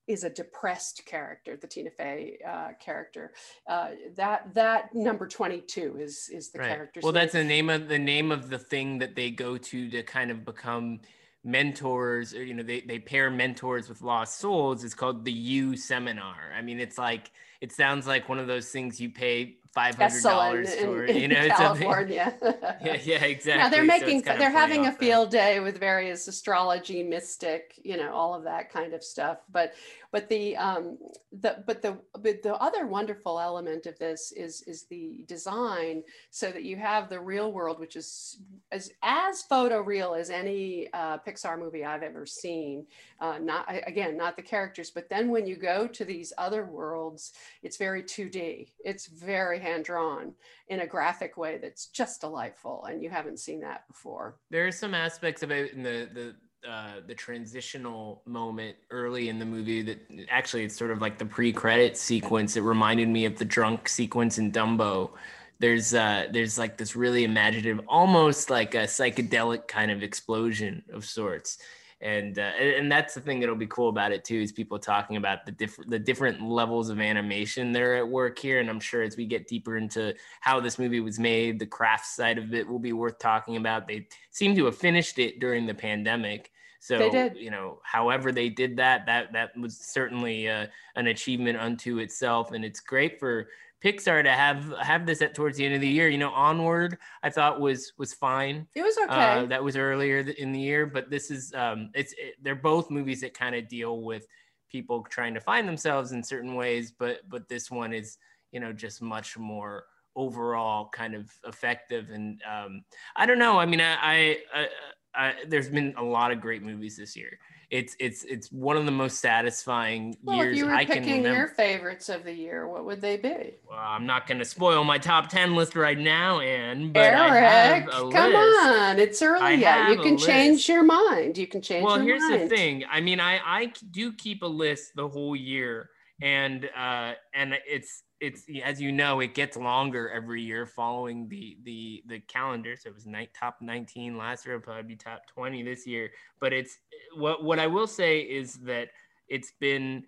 is 0.06 0.22
a 0.22 0.30
depressed 0.30 1.04
character, 1.04 1.56
the 1.56 1.66
Tina 1.66 1.90
Fey 1.90 2.38
uh, 2.46 2.68
character. 2.80 3.32
Uh, 3.68 3.90
that 4.14 4.54
that 4.54 4.94
number 4.94 5.26
twenty 5.26 5.60
two 5.60 5.96
is 5.98 6.30
is 6.32 6.50
the 6.50 6.60
right. 6.60 6.68
character. 6.68 7.00
Well, 7.02 7.12
that's 7.12 7.32
the 7.32 7.44
name 7.44 7.70
of 7.70 7.88
the 7.88 7.98
name 7.98 8.32
of 8.32 8.48
the 8.48 8.58
thing 8.58 8.98
that 8.98 9.14
they 9.14 9.30
go 9.30 9.58
to 9.58 9.90
to 9.90 10.02
kind 10.02 10.30
of 10.30 10.44
become 10.44 11.00
mentors 11.44 12.34
or 12.34 12.44
you 12.44 12.54
know 12.54 12.62
they, 12.64 12.80
they 12.80 12.98
pair 12.98 13.30
mentors 13.30 13.88
with 13.88 14.02
lost 14.02 14.40
souls 14.40 14.82
it's 14.82 14.94
called 14.96 15.24
the 15.24 15.30
u 15.30 15.76
seminar 15.76 16.50
i 16.58 16.60
mean 16.60 16.80
it's 16.80 16.98
like 16.98 17.30
it 17.60 17.70
sounds 17.70 18.04
like 18.04 18.28
one 18.28 18.40
of 18.40 18.48
those 18.48 18.70
things 18.70 19.00
you 19.00 19.08
pay 19.08 19.56
five 19.74 19.94
hundred 19.94 20.22
dollars 20.22 20.74
for 20.74 21.04
in, 21.04 21.16
you 21.16 21.28
know 21.28 21.48
California. 21.56 22.34
yeah, 22.82 22.98
yeah, 23.02 23.24
exactly. 23.24 23.62
Yeah, 23.62 23.68
they're 23.68 23.84
making 23.84 24.24
so 24.24 24.36
they're 24.36 24.50
having 24.50 24.86
a 24.86 24.92
field 24.92 25.30
that. 25.30 25.38
day 25.38 25.60
with 25.60 25.78
various 25.78 26.28
astrology, 26.28 27.02
mystic, 27.02 27.78
you 27.82 27.96
know, 27.96 28.12
all 28.12 28.34
of 28.34 28.44
that 28.44 28.72
kind 28.72 28.94
of 28.94 29.02
stuff. 29.02 29.38
But 29.50 29.74
but 30.12 30.28
the 30.28 30.56
um 30.56 30.98
the 31.40 31.62
but 31.66 31.82
the 31.82 31.98
but 32.12 32.42
the 32.42 32.54
other 32.54 32.86
wonderful 32.86 33.38
element 33.38 33.86
of 33.86 33.98
this 33.98 34.32
is 34.32 34.62
is 34.62 34.84
the 34.84 35.24
design 35.28 36.02
so 36.30 36.50
that 36.50 36.62
you 36.62 36.76
have 36.76 37.08
the 37.08 37.20
real 37.20 37.52
world, 37.52 37.78
which 37.78 37.96
is 37.96 38.38
as 38.72 38.90
as 39.02 39.42
photo 39.42 39.80
real 39.80 40.14
as 40.14 40.30
any 40.30 40.88
uh, 40.92 41.18
Pixar 41.18 41.58
movie 41.58 41.84
I've 41.84 42.02
ever 42.02 42.26
seen. 42.26 42.86
Uh, 43.20 43.38
not 43.38 43.66
again, 43.86 44.16
not 44.16 44.36
the 44.36 44.42
characters, 44.42 44.90
but 44.90 45.08
then 45.08 45.30
when 45.30 45.46
you 45.46 45.56
go 45.56 45.86
to 45.86 46.04
these 46.04 46.32
other 46.38 46.64
worlds, 46.64 47.32
it's 47.62 47.76
very 47.76 48.02
2D. 48.02 48.68
It's 48.84 49.06
very 49.06 49.58
hand 49.66 49.84
drawn 49.84 50.32
in 50.68 50.80
a 50.80 50.86
graphic 50.86 51.36
way 51.36 51.58
that's 51.58 51.86
just 51.86 52.20
delightful, 52.20 52.84
and 52.84 53.02
you 53.02 53.10
haven't 53.10 53.38
seen 53.38 53.60
that 53.60 53.86
before. 53.88 54.36
There 54.50 54.66
are 54.66 54.72
some 54.72 54.94
aspects 54.94 55.42
of 55.42 55.50
it 55.50 55.72
in 55.72 55.82
the 55.82 56.08
the 56.14 56.34
uh, 56.68 57.00
the 57.06 57.14
transitional 57.14 58.22
moment 58.26 58.76
early 58.90 59.28
in 59.28 59.38
the 59.38 59.44
movie 59.44 59.82
that 59.82 60.00
actually 60.30 60.64
it's 60.64 60.76
sort 60.76 60.90
of 60.90 61.00
like 61.00 61.16
the 61.16 61.24
pre-credit 61.24 61.96
sequence. 61.96 62.56
It 62.56 62.62
reminded 62.62 63.08
me 63.08 63.24
of 63.24 63.38
the 63.38 63.44
drunk 63.44 63.88
sequence 63.88 64.38
in 64.38 64.50
Dumbo. 64.50 65.10
There's 65.58 65.94
uh, 65.94 66.26
there's 66.32 66.58
like 66.58 66.76
this 66.76 66.96
really 66.96 67.24
imaginative, 67.24 67.80
almost 67.88 68.50
like 68.50 68.74
a 68.74 68.84
psychedelic 68.84 69.68
kind 69.68 69.90
of 69.90 70.02
explosion 70.02 70.82
of 70.92 71.04
sorts 71.04 71.58
and 72.02 72.38
uh, 72.38 72.42
and 72.42 72.92
that's 72.92 73.14
the 73.14 73.20
thing 73.20 73.40
that'll 73.40 73.56
be 73.56 73.66
cool 73.66 73.88
about 73.88 74.12
it 74.12 74.22
too 74.22 74.38
is 74.38 74.52
people 74.52 74.78
talking 74.78 75.16
about 75.16 75.46
the 75.46 75.52
different 75.52 75.90
the 75.90 75.98
different 75.98 76.42
levels 76.42 76.90
of 76.90 77.00
animation 77.00 77.72
that 77.72 77.80
are 77.80 77.94
at 77.94 78.06
work 78.06 78.38
here. 78.38 78.60
And 78.60 78.68
i'm 78.68 78.80
sure 78.80 79.02
as 79.02 79.16
we 79.16 79.24
get 79.24 79.48
deeper 79.48 79.78
into 79.78 80.14
how 80.40 80.60
this 80.60 80.78
movie 80.78 81.00
was 81.00 81.18
made 81.18 81.58
the 81.58 81.66
craft 81.66 82.06
side 82.06 82.36
of 82.36 82.52
it 82.52 82.68
will 82.68 82.78
be 82.78 82.92
worth 82.92 83.18
talking 83.18 83.56
about. 83.56 83.88
They 83.88 84.08
seem 84.30 84.54
to 84.56 84.66
have 84.66 84.76
finished 84.76 85.18
it 85.18 85.40
during 85.40 85.64
the 85.66 85.74
pandemic. 85.74 86.50
So 86.80 87.30
you 87.34 87.50
know 87.50 87.80
however 87.82 88.30
they 88.30 88.50
did 88.50 88.76
that 88.76 89.06
that 89.06 89.32
that 89.32 89.56
was 89.56 89.78
certainly 89.78 90.50
uh, 90.50 90.66
an 90.96 91.06
achievement 91.06 91.58
unto 91.58 91.98
itself. 91.98 92.52
And 92.52 92.62
it's 92.62 92.80
great 92.80 93.18
for 93.18 93.48
Pixar 93.84 94.22
to 94.22 94.30
have 94.30 94.72
have 94.80 95.06
this 95.06 95.22
at 95.22 95.34
towards 95.34 95.58
the 95.58 95.64
end 95.64 95.74
of 95.74 95.80
the 95.80 95.88
year. 95.88 96.08
You 96.08 96.18
know, 96.18 96.30
Onward 96.30 96.98
I 97.22 97.30
thought 97.30 97.60
was 97.60 97.92
was 97.98 98.14
fine. 98.14 98.66
It 98.74 98.82
was 98.82 98.96
okay. 99.04 99.40
Uh, 99.40 99.46
that 99.46 99.62
was 99.62 99.76
earlier 99.76 100.18
in 100.20 100.52
the 100.52 100.60
year, 100.60 100.86
but 100.86 101.10
this 101.10 101.30
is 101.30 101.52
um, 101.54 101.90
it's 101.94 102.12
it, 102.14 102.34
they're 102.42 102.54
both 102.54 102.90
movies 102.90 103.20
that 103.20 103.34
kind 103.34 103.54
of 103.54 103.68
deal 103.68 104.02
with 104.02 104.26
people 104.70 105.04
trying 105.10 105.34
to 105.34 105.40
find 105.40 105.68
themselves 105.68 106.12
in 106.12 106.22
certain 106.22 106.54
ways, 106.54 106.92
but 106.98 107.20
but 107.28 107.48
this 107.48 107.70
one 107.70 107.92
is 107.92 108.18
you 108.50 108.60
know 108.60 108.72
just 108.72 109.02
much 109.02 109.36
more 109.36 109.84
overall 110.16 110.88
kind 110.88 111.14
of 111.14 111.30
effective 111.46 112.08
and 112.10 112.40
um, 112.50 112.82
I 113.14 113.26
don't 113.26 113.38
know. 113.38 113.58
I 113.58 113.66
mean, 113.66 113.82
I, 113.82 113.96
I, 114.00 114.38
I, 114.54 114.68
I 115.14 115.34
there's 115.46 115.68
been 115.68 115.94
a 115.98 116.02
lot 116.02 116.32
of 116.32 116.40
great 116.40 116.62
movies 116.62 116.96
this 116.96 117.14
year 117.14 117.38
it's 117.70 117.96
it's 117.98 118.24
it's 118.24 118.52
one 118.52 118.76
of 118.76 118.86
the 118.86 118.92
most 118.92 119.18
satisfying 119.18 120.16
well, 120.22 120.36
years 120.36 120.52
if 120.52 120.58
you 120.58 120.66
were 120.66 120.74
I 120.74 120.84
picking 120.84 121.02
can 121.02 121.16
remember. 121.18 121.38
your 121.38 121.48
favorites 121.48 122.08
of 122.08 122.22
the 122.24 122.32
year, 122.32 122.68
what 122.68 122.84
would 122.84 123.00
they 123.00 123.16
be? 123.16 123.54
Well, 123.68 123.78
I'm 123.78 124.06
not 124.06 124.26
going 124.26 124.38
to 124.38 124.44
spoil 124.44 124.84
my 124.84 124.98
top 124.98 125.28
ten 125.28 125.54
list 125.54 125.74
right 125.74 125.98
now, 125.98 126.40
Anne. 126.40 126.92
But 126.92 127.00
Eric, 127.00 127.88
come 127.88 128.10
list. 128.10 128.66
on, 128.66 128.98
it's 128.98 129.20
early 129.20 129.56
yet. 129.56 129.90
You 129.90 130.00
can 130.00 130.16
change 130.16 130.68
your 130.68 130.84
mind. 130.84 131.36
You 131.36 131.46
can 131.46 131.60
change. 131.60 131.84
Well, 131.84 132.00
here's 132.00 132.22
mind. 132.22 132.42
the 132.42 132.48
thing. 132.48 132.84
I 132.90 133.00
mean, 133.00 133.18
I 133.18 133.40
I 133.44 133.72
do 133.90 134.12
keep 134.12 134.42
a 134.42 134.46
list 134.46 134.92
the 134.94 135.08
whole 135.08 135.34
year, 135.34 135.90
and 136.22 136.68
uh, 136.76 137.14
and 137.34 137.58
it's 137.66 138.04
it's 138.20 138.44
as 138.64 138.80
you 138.80 138.92
know, 138.92 139.20
it 139.20 139.34
gets 139.34 139.56
longer 139.56 140.10
every 140.10 140.42
year 140.42 140.66
following 140.66 141.28
the 141.28 141.56
the 141.64 142.02
the 142.06 142.20
calendar. 142.20 142.76
So 142.76 142.88
it 142.88 142.94
was 142.94 143.06
night 143.06 143.30
top 143.38 143.58
19 143.60 144.16
last 144.16 144.46
year, 144.46 144.56
it'll 144.56 144.64
probably 144.64 144.82
be 144.82 144.96
top 144.96 145.26
20 145.26 145.62
this 145.62 145.86
year. 145.86 146.10
But 146.40 146.52
it's 146.52 146.78
what 147.16 147.44
what 147.44 147.58
I 147.58 147.66
will 147.66 147.86
say 147.86 148.20
is 148.20 148.54
that 148.64 148.88
it's 149.28 149.52
been 149.60 150.04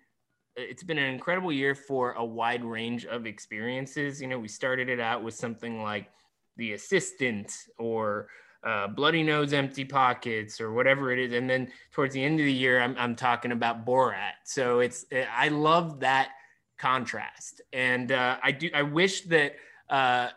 it's 0.55 0.83
been 0.83 0.97
an 0.97 1.13
incredible 1.13 1.51
year 1.51 1.75
for 1.75 2.13
a 2.13 2.25
wide 2.25 2.63
range 2.63 3.05
of 3.05 3.25
experiences. 3.25 4.21
You 4.21 4.27
know, 4.27 4.39
we 4.39 4.47
started 4.47 4.89
it 4.89 4.99
out 4.99 5.23
with 5.23 5.33
something 5.33 5.81
like 5.81 6.09
The 6.57 6.73
Assistant 6.73 7.53
or 7.77 8.27
uh, 8.63 8.87
Bloody 8.87 9.23
Nose, 9.23 9.53
Empty 9.53 9.85
Pockets, 9.85 10.59
or 10.59 10.73
whatever 10.73 11.11
it 11.13 11.19
is. 11.19 11.33
And 11.33 11.49
then 11.49 11.71
towards 11.91 12.13
the 12.13 12.23
end 12.23 12.39
of 12.39 12.45
the 12.45 12.51
year, 12.51 12.81
I'm, 12.81 12.95
I'm 12.97 13.15
talking 13.15 13.53
about 13.53 13.85
Borat. 13.85 14.33
So 14.43 14.79
it's, 14.79 15.05
I 15.33 15.47
love 15.47 16.01
that 16.01 16.31
contrast. 16.79 17.61
And 17.73 18.11
uh, 18.11 18.37
I 18.41 18.51
do, 18.51 18.69
I 18.73 18.81
wish 18.81 19.21
that 19.21 19.55
uh, 19.89 20.29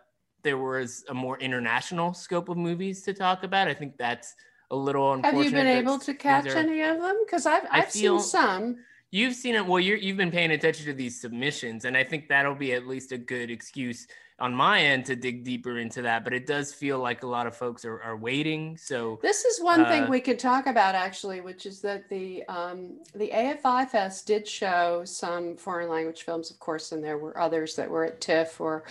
there 0.42 0.58
was 0.58 1.04
a 1.08 1.14
more 1.14 1.38
international 1.38 2.12
scope 2.12 2.48
of 2.48 2.56
movies 2.56 3.02
to 3.02 3.14
talk 3.14 3.44
about. 3.44 3.68
I 3.68 3.74
think 3.74 3.96
that's 3.96 4.34
a 4.70 4.76
little 4.76 5.12
unfortunate. 5.12 5.36
Have 5.36 5.44
you 5.44 5.50
been 5.52 5.66
able 5.66 5.98
to 6.00 6.14
catch 6.14 6.46
are, 6.46 6.56
any 6.56 6.82
of 6.82 7.00
them? 7.00 7.16
Because 7.24 7.46
I've, 7.46 7.64
I've 7.70 7.90
feel, 7.90 8.18
seen 8.18 8.28
some. 8.28 8.76
You've 9.14 9.34
seen 9.34 9.54
it. 9.54 9.66
Well, 9.66 9.78
you 9.78 10.08
have 10.08 10.16
been 10.16 10.30
paying 10.30 10.52
attention 10.52 10.86
to 10.86 10.94
these 10.94 11.20
submissions, 11.20 11.84
and 11.84 11.98
I 11.98 12.02
think 12.02 12.28
that'll 12.28 12.54
be 12.54 12.72
at 12.72 12.86
least 12.86 13.12
a 13.12 13.18
good 13.18 13.50
excuse 13.50 14.06
on 14.38 14.54
my 14.54 14.80
end 14.80 15.04
to 15.04 15.14
dig 15.14 15.44
deeper 15.44 15.78
into 15.78 16.00
that. 16.00 16.24
But 16.24 16.32
it 16.32 16.46
does 16.46 16.72
feel 16.72 16.98
like 16.98 17.22
a 17.22 17.26
lot 17.26 17.46
of 17.46 17.54
folks 17.54 17.84
are, 17.84 18.00
are 18.00 18.16
waiting. 18.16 18.74
So 18.78 19.18
this 19.20 19.44
is 19.44 19.60
one 19.60 19.82
uh, 19.82 19.88
thing 19.88 20.08
we 20.08 20.20
could 20.20 20.38
talk 20.38 20.66
about 20.66 20.94
actually, 20.94 21.42
which 21.42 21.66
is 21.66 21.82
that 21.82 22.08
the 22.08 22.42
um, 22.44 23.00
the 23.14 23.28
AFI 23.28 23.86
Fest 23.86 24.26
did 24.26 24.48
show 24.48 25.04
some 25.04 25.58
foreign 25.58 25.90
language 25.90 26.22
films, 26.22 26.50
of 26.50 26.58
course, 26.58 26.92
and 26.92 27.04
there 27.04 27.18
were 27.18 27.38
others 27.38 27.76
that 27.76 27.90
were 27.90 28.06
at 28.06 28.22
TIFF 28.22 28.62
or 28.62 28.84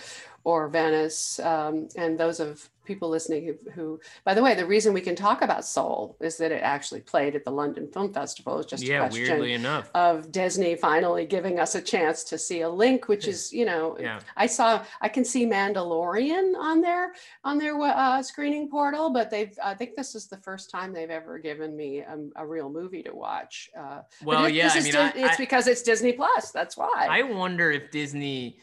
or 0.44 0.68
Venice, 0.68 1.40
um, 1.40 1.88
and 1.96 2.16
those 2.16 2.38
of 2.38 2.70
people 2.84 3.08
listening 3.08 3.46
who, 3.46 3.70
who, 3.72 4.00
by 4.24 4.34
the 4.34 4.42
way, 4.42 4.54
the 4.54 4.66
reason 4.66 4.92
we 4.92 5.00
can 5.00 5.14
talk 5.14 5.42
about 5.42 5.64
Soul 5.64 6.16
is 6.20 6.36
that 6.38 6.52
it 6.52 6.62
actually 6.62 7.00
played 7.00 7.34
at 7.34 7.44
the 7.44 7.50
London 7.50 7.88
Film 7.88 8.12
Festival. 8.12 8.58
It's 8.58 8.70
just 8.70 8.82
yeah, 8.82 8.96
a 8.96 9.08
question 9.08 9.22
weirdly 9.22 9.52
enough. 9.54 9.90
of 9.94 10.32
Disney 10.32 10.74
finally 10.74 11.26
giving 11.26 11.60
us 11.60 11.74
a 11.74 11.80
chance 11.80 12.24
to 12.24 12.38
see 12.38 12.62
a 12.62 12.68
link, 12.68 13.08
which 13.08 13.26
is, 13.26 13.52
you 13.52 13.64
know, 13.64 13.96
yeah. 14.00 14.20
I 14.36 14.46
saw, 14.46 14.84
I 15.00 15.08
can 15.08 15.24
see 15.24 15.46
Mandalorian 15.46 16.56
on 16.56 16.80
their 16.80 17.12
on 17.44 17.58
their 17.58 17.80
uh, 17.80 18.22
screening 18.22 18.68
portal, 18.68 19.10
but 19.10 19.30
they've, 19.30 19.56
I 19.62 19.74
think 19.74 19.94
this 19.96 20.14
is 20.14 20.26
the 20.26 20.38
first 20.38 20.70
time 20.70 20.92
they've 20.92 21.10
ever 21.10 21.38
given 21.38 21.76
me 21.76 22.00
a, 22.00 22.18
a 22.36 22.46
real 22.46 22.70
movie 22.70 23.02
to 23.04 23.14
watch. 23.14 23.70
Uh, 23.78 24.00
well, 24.24 24.46
it, 24.46 24.54
yeah, 24.54 24.70
I 24.72 24.80
mean, 24.80 24.96
I, 24.96 25.12
it's 25.14 25.36
because 25.36 25.66
it's 25.66 25.82
Disney 25.82 26.12
Plus. 26.12 26.50
That's 26.50 26.76
why. 26.76 27.06
I 27.08 27.22
wonder 27.22 27.70
if 27.70 27.90
Disney 27.90 28.58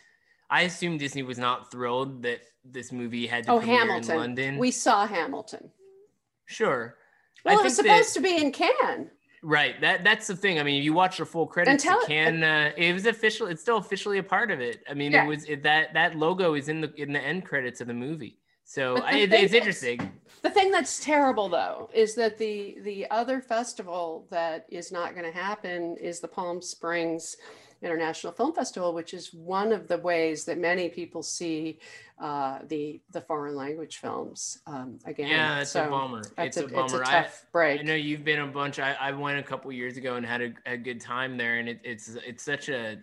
I 0.49 0.61
assume 0.63 0.97
Disney 0.97 1.23
was 1.23 1.37
not 1.37 1.71
thrilled 1.71 2.23
that 2.23 2.41
this 2.65 2.91
movie 2.91 3.27
had 3.27 3.45
to 3.45 3.51
oh, 3.51 3.59
premiere 3.59 3.79
Hamilton. 3.79 4.11
in 4.11 4.17
London. 4.17 4.57
We 4.57 4.71
saw 4.71 5.05
Hamilton. 5.05 5.69
Sure. 6.45 6.95
Well, 7.45 7.59
it 7.59 7.63
was 7.63 7.75
supposed 7.75 8.15
that, 8.15 8.19
to 8.19 8.21
be 8.21 8.37
in 8.37 8.51
Cannes. 8.51 9.09
Right. 9.41 9.79
That 9.79 10.03
that's 10.03 10.27
the 10.27 10.35
thing. 10.35 10.59
I 10.59 10.63
mean, 10.63 10.79
if 10.79 10.83
you 10.83 10.93
watch 10.93 11.17
the 11.17 11.25
full 11.25 11.47
credits, 11.47 11.83
tell, 11.83 12.03
Cannes, 12.05 12.43
uh, 12.43 12.71
it 12.75 12.93
was 12.93 13.05
official. 13.05 13.47
It's 13.47 13.61
still 13.61 13.77
officially 13.77 14.17
a 14.17 14.23
part 14.23 14.51
of 14.51 14.59
it. 14.59 14.83
I 14.89 14.93
mean, 14.93 15.13
yeah. 15.13 15.23
it 15.23 15.27
was 15.27 15.45
it, 15.45 15.63
that 15.63 15.93
that 15.93 16.17
logo 16.17 16.55
is 16.55 16.67
in 16.67 16.81
the 16.81 16.93
in 16.95 17.13
the 17.13 17.21
end 17.21 17.45
credits 17.45 17.79
of 17.79 17.87
the 17.87 17.93
movie. 17.93 18.37
So 18.65 18.97
it, 19.07 19.33
it's 19.33 19.53
interesting. 19.53 20.11
The 20.41 20.49
thing 20.49 20.71
that's 20.71 21.03
terrible 21.03 21.49
though 21.49 21.89
is 21.93 22.15
that 22.15 22.37
the 22.37 22.77
the 22.83 23.09
other 23.09 23.41
festival 23.41 24.27
that 24.29 24.65
is 24.69 24.91
not 24.91 25.15
going 25.15 25.25
to 25.25 25.37
happen 25.37 25.95
is 25.99 26.19
the 26.19 26.27
Palm 26.27 26.61
Springs 26.61 27.37
International 27.81 28.33
Film 28.33 28.53
Festival, 28.53 28.93
which 28.93 29.13
is 29.13 29.33
one 29.33 29.71
of 29.71 29.87
the 29.87 29.97
ways 29.97 30.45
that 30.45 30.57
many 30.57 30.89
people 30.89 31.23
see 31.23 31.79
uh, 32.19 32.59
the 32.67 32.99
the 33.11 33.21
foreign 33.21 33.55
language 33.55 33.97
films. 33.97 34.59
Um, 34.67 34.99
again, 35.05 35.29
yeah, 35.29 35.61
it's 35.61 35.71
so 35.71 35.85
a 35.85 35.89
bummer. 35.89 36.21
It's 36.37 36.57
a, 36.57 36.65
a, 36.65 36.67
bummer. 36.67 36.83
It's 36.83 36.93
a 36.93 36.99
tough 36.99 37.45
I, 37.45 37.51
break. 37.51 37.79
I 37.79 37.83
know 37.83 37.95
you've 37.95 38.25
been 38.25 38.39
a 38.39 38.47
bunch. 38.47 38.79
I, 38.79 38.93
I 38.99 39.11
went 39.11 39.39
a 39.39 39.43
couple 39.43 39.71
years 39.71 39.97
ago 39.97 40.15
and 40.15 40.25
had 40.25 40.41
a, 40.41 40.53
a 40.65 40.77
good 40.77 40.99
time 40.99 41.37
there, 41.37 41.59
and 41.59 41.69
it, 41.69 41.79
it's 41.83 42.15
it's 42.25 42.43
such 42.43 42.69
a 42.69 42.97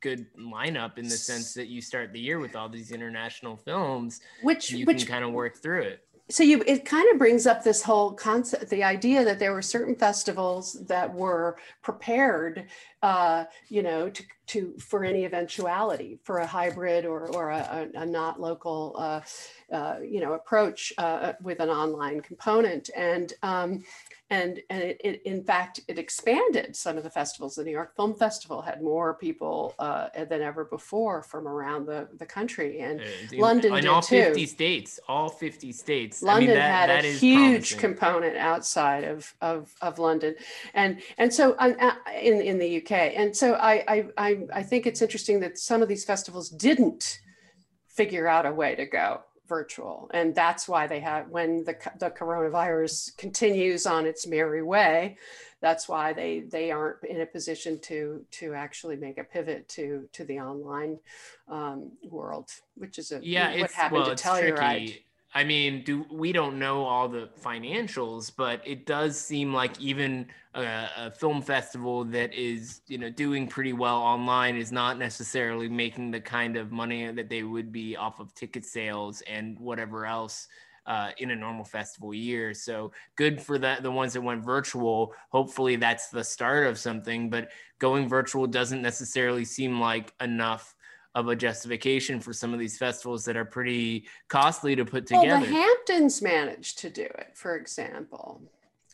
good 0.00 0.26
lineup 0.38 0.96
in 0.96 1.04
the 1.04 1.16
sense 1.16 1.54
that 1.54 1.66
you 1.66 1.80
start 1.80 2.12
the 2.12 2.20
year 2.20 2.38
with 2.38 2.54
all 2.54 2.68
these 2.68 2.92
international 2.92 3.56
films, 3.56 4.20
which 4.42 4.70
you 4.70 4.86
which, 4.86 4.98
can 4.98 5.06
kind 5.06 5.24
of 5.24 5.32
work 5.32 5.58
through 5.58 5.82
it 5.82 6.07
so 6.30 6.42
you 6.42 6.62
it 6.66 6.84
kind 6.84 7.08
of 7.12 7.18
brings 7.18 7.46
up 7.46 7.64
this 7.64 7.82
whole 7.82 8.12
concept 8.12 8.68
the 8.70 8.84
idea 8.84 9.24
that 9.24 9.38
there 9.38 9.52
were 9.52 9.62
certain 9.62 9.94
festivals 9.94 10.74
that 10.86 11.12
were 11.12 11.56
prepared 11.82 12.66
uh, 13.02 13.44
you 13.68 13.82
know 13.82 14.10
to, 14.10 14.22
to 14.46 14.74
for 14.78 15.04
any 15.04 15.24
eventuality 15.24 16.18
for 16.24 16.38
a 16.38 16.46
hybrid 16.46 17.04
or, 17.04 17.28
or 17.34 17.50
a, 17.50 17.88
a, 17.94 18.04
not 18.04 18.40
local 18.40 18.94
uh, 18.98 19.20
uh, 19.72 19.96
you 20.02 20.20
know 20.20 20.32
approach 20.32 20.92
uh, 20.98 21.34
with 21.42 21.60
an 21.60 21.68
online 21.68 22.20
component. 22.20 22.90
And 22.96 23.32
um, 23.42 23.84
and 24.30 24.60
and 24.70 24.82
it, 24.82 25.00
it, 25.02 25.22
in 25.24 25.42
fact 25.42 25.80
it 25.88 25.98
expanded 25.98 26.76
some 26.76 26.96
of 26.96 27.04
the 27.04 27.10
festivals. 27.10 27.54
The 27.54 27.64
new 27.64 27.72
york 27.72 27.96
film 27.96 28.14
festival 28.14 28.62
had 28.62 28.82
more 28.82 29.14
people 29.14 29.74
uh, 29.78 30.08
than 30.28 30.42
ever 30.42 30.64
before 30.64 31.22
from 31.22 31.46
around 31.46 31.86
the, 31.86 32.08
the 32.18 32.26
country 32.26 32.80
and 32.80 33.00
uh, 33.00 33.04
london 33.32 33.74
in, 33.74 33.86
all 33.86 34.02
too. 34.02 34.22
50 34.22 34.46
states 34.46 35.00
all 35.08 35.28
50 35.28 35.72
states. 35.72 36.22
London 36.22 36.50
I 36.50 36.52
mean, 36.52 36.56
that, 36.58 36.88
had 36.88 36.90
that 36.90 37.04
a 37.04 37.12
huge 37.12 37.76
promising. 37.76 37.78
component 37.78 38.36
outside 38.36 39.04
of, 39.04 39.34
of 39.40 39.72
of 39.80 39.98
london. 39.98 40.34
And 40.74 41.00
and 41.16 41.32
so 41.32 41.52
uh, 41.54 41.94
in 42.20 42.40
in 42.40 42.58
the 42.58 42.82
uk 42.82 42.92
and 42.92 43.36
so 43.36 43.54
I, 43.54 44.06
I 44.16 44.38
i 44.52 44.62
think 44.62 44.86
it's 44.86 45.02
interesting 45.02 45.40
that 45.40 45.58
some 45.58 45.82
of 45.82 45.88
these 45.88 46.04
festivals 46.04 46.50
didn't 46.50 47.20
figure 47.88 48.28
out 48.28 48.46
a 48.46 48.52
way 48.52 48.74
to 48.74 48.86
go 48.86 49.22
virtual. 49.48 50.10
And 50.12 50.34
that's 50.34 50.68
why 50.68 50.86
they 50.86 51.00
have, 51.00 51.28
when 51.28 51.64
the, 51.64 51.76
the 51.98 52.10
coronavirus 52.10 53.16
continues 53.16 53.86
on 53.86 54.06
its 54.06 54.26
merry 54.26 54.62
way, 54.62 55.16
that's 55.60 55.88
why 55.88 56.12
they, 56.12 56.40
they 56.40 56.70
aren't 56.70 57.02
in 57.04 57.20
a 57.20 57.26
position 57.26 57.80
to, 57.80 58.24
to 58.32 58.54
actually 58.54 58.96
make 58.96 59.18
a 59.18 59.24
pivot 59.24 59.68
to, 59.70 60.08
to 60.12 60.24
the 60.24 60.38
online 60.38 60.98
um, 61.48 61.92
world, 62.08 62.50
which 62.76 62.98
is 62.98 63.10
a, 63.10 63.20
yeah, 63.22 63.60
what 63.60 63.72
happened 63.72 64.02
well, 64.02 64.14
to 64.14 64.22
Telluride. 64.22 64.56
Tricky. 64.56 65.04
I 65.34 65.44
mean, 65.44 65.84
do 65.84 66.06
we 66.10 66.32
don't 66.32 66.58
know 66.58 66.84
all 66.84 67.08
the 67.08 67.28
financials, 67.42 68.32
but 68.34 68.62
it 68.66 68.86
does 68.86 69.20
seem 69.20 69.52
like 69.52 69.78
even 69.78 70.26
a, 70.54 70.88
a, 70.96 71.10
film 71.10 71.42
festival 71.42 72.04
that 72.06 72.32
is, 72.32 72.80
you 72.86 72.96
know, 72.96 73.10
doing 73.10 73.46
pretty 73.46 73.74
well 73.74 73.98
online 73.98 74.56
is 74.56 74.72
not 74.72 74.98
necessarily 74.98 75.68
making 75.68 76.10
the 76.10 76.20
kind 76.20 76.56
of 76.56 76.72
money 76.72 77.10
that 77.12 77.28
they 77.28 77.42
would 77.42 77.70
be 77.70 77.94
off 77.94 78.20
of 78.20 78.34
ticket 78.34 78.64
sales 78.64 79.22
and 79.28 79.58
whatever 79.60 80.06
else 80.06 80.48
uh, 80.86 81.10
in 81.18 81.30
a 81.30 81.36
normal 81.36 81.64
festival 81.64 82.14
year. 82.14 82.54
So 82.54 82.92
good 83.14 83.40
for 83.40 83.58
that. 83.58 83.82
The 83.82 83.90
ones 83.90 84.14
that 84.14 84.22
went 84.22 84.42
virtual. 84.42 85.12
Hopefully, 85.28 85.76
that's 85.76 86.08
the 86.08 86.24
start 86.24 86.66
of 86.66 86.78
something. 86.78 87.28
But 87.28 87.50
going 87.78 88.08
virtual 88.08 88.46
doesn't 88.46 88.80
necessarily 88.80 89.44
seem 89.44 89.78
like 89.78 90.14
enough 90.22 90.74
of 91.18 91.28
a 91.28 91.36
justification 91.36 92.20
for 92.20 92.32
some 92.32 92.54
of 92.54 92.60
these 92.60 92.78
festivals 92.78 93.24
that 93.24 93.36
are 93.36 93.44
pretty 93.44 94.06
costly 94.28 94.76
to 94.76 94.84
put 94.84 95.06
together. 95.06 95.26
Well, 95.26 95.40
the 95.40 95.46
Hamptons 95.46 96.22
managed 96.22 96.78
to 96.78 96.90
do 96.90 97.02
it, 97.02 97.30
for 97.34 97.56
example. 97.56 98.40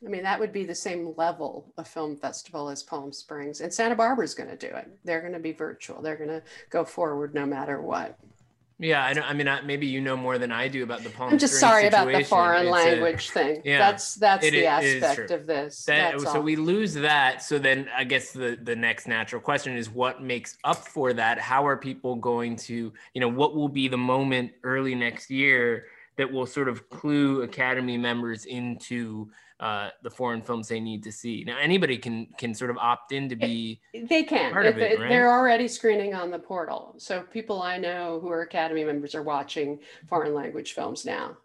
I 0.04 0.08
mean, 0.08 0.22
that 0.22 0.40
would 0.40 0.52
be 0.52 0.64
the 0.64 0.74
same 0.74 1.14
level 1.16 1.72
of 1.76 1.86
film 1.86 2.16
festival 2.16 2.68
as 2.68 2.82
Palm 2.82 3.12
Springs, 3.12 3.60
and 3.60 3.72
Santa 3.72 3.94
Barbara 3.94 4.24
is 4.24 4.34
going 4.34 4.50
to 4.50 4.56
do 4.56 4.74
it. 4.74 4.88
They're 5.04 5.20
going 5.20 5.32
to 5.34 5.38
be 5.38 5.52
virtual. 5.52 6.02
They're 6.02 6.16
going 6.16 6.30
to 6.30 6.42
go 6.70 6.84
forward 6.84 7.34
no 7.34 7.46
matter 7.46 7.80
what. 7.80 8.18
Yeah, 8.78 9.04
I, 9.04 9.30
I 9.30 9.32
mean, 9.34 9.46
I, 9.46 9.60
maybe 9.60 9.86
you 9.86 10.00
know 10.00 10.16
more 10.16 10.36
than 10.36 10.50
I 10.50 10.66
do 10.66 10.82
about 10.82 11.04
the 11.04 11.10
Palm. 11.10 11.32
I'm 11.32 11.38
just 11.38 11.60
sorry 11.60 11.84
situation. 11.84 12.06
about 12.10 12.18
the 12.18 12.24
foreign 12.24 12.66
it's 12.66 12.72
language 12.72 13.28
a, 13.28 13.32
thing. 13.32 13.62
Yeah, 13.64 13.78
that's 13.78 14.16
that's 14.16 14.44
it, 14.44 14.50
the 14.50 14.66
aspect 14.66 15.30
of 15.30 15.46
this. 15.46 15.84
That, 15.84 16.20
so 16.20 16.36
all. 16.36 16.42
we 16.42 16.56
lose 16.56 16.94
that. 16.94 17.42
So 17.42 17.58
then, 17.58 17.88
I 17.96 18.02
guess 18.02 18.32
the 18.32 18.58
the 18.60 18.74
next 18.74 19.06
natural 19.06 19.40
question 19.40 19.76
is, 19.76 19.88
what 19.88 20.22
makes 20.22 20.58
up 20.64 20.88
for 20.88 21.12
that? 21.12 21.38
How 21.38 21.64
are 21.66 21.76
people 21.76 22.16
going 22.16 22.56
to, 22.56 22.92
you 23.14 23.20
know, 23.20 23.28
what 23.28 23.54
will 23.54 23.68
be 23.68 23.86
the 23.86 23.96
moment 23.96 24.50
early 24.64 24.96
next 24.96 25.30
year 25.30 25.86
that 26.16 26.30
will 26.30 26.46
sort 26.46 26.68
of 26.68 26.88
clue 26.90 27.42
Academy 27.42 27.96
members 27.96 28.44
into 28.44 29.30
uh, 29.60 29.88
the 30.02 30.10
foreign 30.10 30.42
films 30.42 30.68
they 30.68 30.80
need 30.80 31.02
to 31.04 31.12
see. 31.12 31.44
Now, 31.46 31.58
anybody 31.58 31.96
can 31.96 32.26
can 32.38 32.54
sort 32.54 32.70
of 32.70 32.76
opt 32.78 33.12
in 33.12 33.28
to 33.28 33.36
be. 33.36 33.80
They 33.94 34.22
can. 34.24 34.52
Part 34.52 34.66
of 34.66 34.78
it, 34.78 34.98
right? 34.98 35.08
They're 35.08 35.30
already 35.30 35.68
screening 35.68 36.14
on 36.14 36.30
the 36.30 36.38
portal, 36.38 36.94
so 36.98 37.22
people 37.22 37.62
I 37.62 37.78
know 37.78 38.18
who 38.20 38.30
are 38.30 38.42
Academy 38.42 38.84
members 38.84 39.14
are 39.14 39.22
watching 39.22 39.78
foreign 40.08 40.34
language 40.34 40.72
films 40.72 41.04
now. 41.04 41.36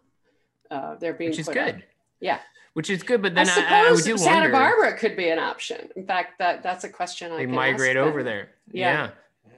Uh, 0.70 0.96
they're 0.96 1.14
being 1.14 1.30
which 1.30 1.40
is 1.40 1.48
good. 1.48 1.76
Up. 1.76 1.82
Yeah. 2.20 2.38
Which 2.74 2.88
is 2.88 3.02
good, 3.02 3.20
but 3.20 3.34
then 3.34 3.48
I, 3.48 3.50
suppose 3.50 4.06
I, 4.06 4.10
I 4.10 4.12
do 4.12 4.18
Santa 4.18 4.40
wonder, 4.42 4.52
Barbara 4.52 4.96
could 4.96 5.16
be 5.16 5.28
an 5.28 5.40
option. 5.40 5.88
In 5.96 6.06
fact, 6.06 6.38
that 6.38 6.62
that's 6.62 6.84
a 6.84 6.88
question 6.88 7.32
I 7.32 7.38
they 7.38 7.46
migrate 7.46 7.96
over 7.96 8.22
there. 8.22 8.50
Yeah. 8.70 8.92
yeah 8.92 9.10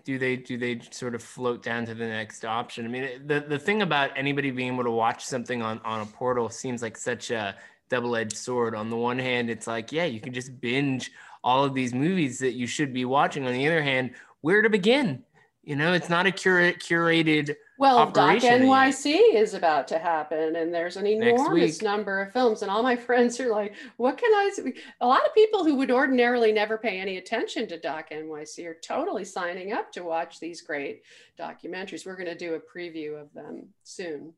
do 0.04 0.18
they 0.18 0.36
do 0.36 0.58
they 0.58 0.80
sort 0.90 1.14
of 1.14 1.22
float 1.22 1.62
down 1.62 1.86
to 1.86 1.94
the 1.94 2.06
next 2.06 2.44
option? 2.44 2.84
I 2.84 2.88
mean, 2.88 3.26
the 3.26 3.40
the 3.40 3.58
thing 3.58 3.82
about 3.82 4.10
anybody 4.16 4.50
being 4.50 4.74
able 4.74 4.84
to 4.84 4.90
watch 4.90 5.24
something 5.24 5.62
on 5.62 5.80
on 5.84 6.00
a 6.00 6.06
portal 6.06 6.48
seems 6.48 6.82
like 6.82 6.96
such 6.96 7.30
a 7.30 7.54
double-edged 7.92 8.36
sword. 8.36 8.74
On 8.74 8.90
the 8.90 8.96
one 8.96 9.18
hand, 9.18 9.50
it's 9.50 9.66
like, 9.66 9.92
yeah, 9.92 10.04
you 10.04 10.20
can 10.20 10.32
just 10.32 10.60
binge 10.60 11.12
all 11.44 11.64
of 11.64 11.74
these 11.74 11.94
movies 11.94 12.38
that 12.38 12.52
you 12.52 12.66
should 12.66 12.92
be 12.92 13.04
watching. 13.04 13.46
On 13.46 13.52
the 13.52 13.66
other 13.66 13.82
hand, 13.82 14.12
where 14.40 14.62
to 14.62 14.70
begin? 14.70 15.22
you 15.64 15.76
know, 15.76 15.92
it's 15.92 16.08
not 16.08 16.26
a 16.26 16.32
cura- 16.32 16.72
curated. 16.72 17.54
Well, 17.78 18.10
Doc 18.10 18.38
NYC 18.38 19.04
yet. 19.04 19.34
is 19.36 19.54
about 19.54 19.86
to 19.88 19.98
happen, 19.98 20.56
and 20.56 20.74
there's 20.74 20.96
an 20.96 21.06
enormous 21.06 21.80
number 21.82 22.20
of 22.20 22.32
films. 22.32 22.62
And 22.62 22.70
all 22.70 22.82
my 22.82 22.96
friends 23.08 23.38
are 23.38 23.50
like, 23.50 23.74
"What 23.96 24.18
can 24.18 24.32
I?" 24.32 24.50
See? 24.52 24.74
A 25.00 25.06
lot 25.06 25.24
of 25.24 25.34
people 25.34 25.64
who 25.64 25.76
would 25.76 25.90
ordinarily 25.90 26.52
never 26.52 26.78
pay 26.78 27.00
any 27.00 27.16
attention 27.16 27.68
to 27.68 27.78
Doc 27.78 28.10
NYC 28.10 28.66
are 28.66 28.78
totally 28.82 29.24
signing 29.24 29.72
up 29.72 29.92
to 29.92 30.02
watch 30.02 30.40
these 30.40 30.62
great 30.62 31.02
documentaries. 31.38 32.06
We're 32.06 32.16
going 32.16 32.26
to 32.26 32.34
do 32.34 32.54
a 32.54 32.60
preview 32.60 33.20
of 33.20 33.32
them 33.32 33.68
soon. 33.84 34.34